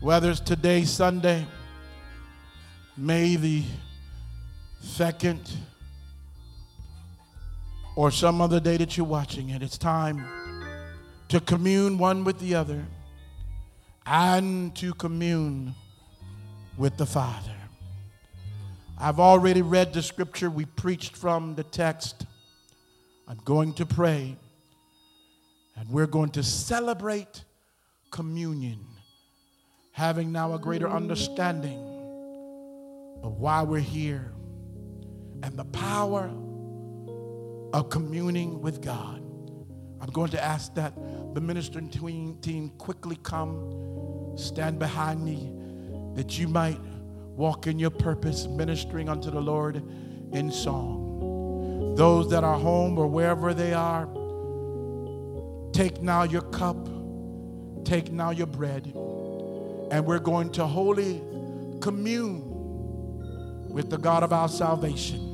whether 0.00 0.30
it's 0.30 0.40
today, 0.40 0.84
Sunday, 0.84 1.46
May 3.00 3.36
the 3.36 3.62
2nd, 4.82 5.56
or 7.96 8.10
some 8.10 8.40
other 8.40 8.60
day 8.60 8.76
that 8.76 8.96
you're 8.96 9.06
watching 9.06 9.50
it, 9.50 9.62
it's 9.62 9.76
time 9.76 10.24
to 11.28 11.40
commune 11.40 11.98
one 11.98 12.22
with 12.22 12.38
the 12.38 12.54
other 12.54 12.84
and 14.06 14.74
to 14.76 14.94
commune 14.94 15.74
with 16.76 16.96
the 16.96 17.06
Father. 17.06 17.54
I've 18.98 19.20
already 19.20 19.62
read 19.62 19.92
the 19.92 20.02
scripture 20.02 20.48
we 20.48 20.64
preached 20.64 21.16
from 21.16 21.54
the 21.54 21.64
text. 21.64 22.24
I'm 23.26 23.40
going 23.44 23.74
to 23.74 23.84
pray, 23.86 24.36
and 25.76 25.88
we're 25.90 26.06
going 26.06 26.30
to 26.30 26.42
celebrate 26.42 27.44
communion, 28.10 28.84
having 29.92 30.32
now 30.32 30.54
a 30.54 30.58
greater 30.58 30.88
understanding 30.88 31.78
of 33.22 33.34
why 33.38 33.62
we're 33.62 33.80
here 33.80 34.32
and 35.42 35.56
the 35.56 35.64
power 35.66 36.30
of 37.72 37.90
communing 37.90 38.60
with 38.60 38.82
God. 38.82 39.22
I'm 40.00 40.10
going 40.10 40.30
to 40.30 40.42
ask 40.42 40.74
that 40.74 40.94
the 41.34 41.40
ministering 41.40 42.38
team 42.40 42.70
quickly 42.78 43.16
come, 43.22 44.34
stand 44.36 44.78
behind 44.78 45.24
me, 45.24 45.52
that 46.14 46.38
you 46.38 46.48
might 46.48 46.78
walk 47.36 47.66
in 47.66 47.78
your 47.78 47.90
purpose, 47.90 48.46
ministering 48.46 49.08
unto 49.08 49.30
the 49.30 49.40
Lord 49.40 49.76
in 50.32 50.50
song. 50.50 51.94
Those 51.96 52.30
that 52.30 52.44
are 52.44 52.58
home 52.58 52.98
or 52.98 53.06
wherever 53.06 53.54
they 53.54 53.72
are, 53.72 54.06
take 55.72 56.00
now 56.02 56.22
your 56.22 56.42
cup, 56.42 56.88
take 57.84 58.12
now 58.12 58.30
your 58.30 58.46
bread, 58.46 58.86
and 59.90 60.04
we're 60.04 60.18
going 60.18 60.50
to 60.52 60.66
holy 60.66 61.22
commune 61.80 62.42
with 63.68 63.90
the 63.90 63.98
God 63.98 64.22
of 64.22 64.32
our 64.32 64.48
salvation. 64.48 65.27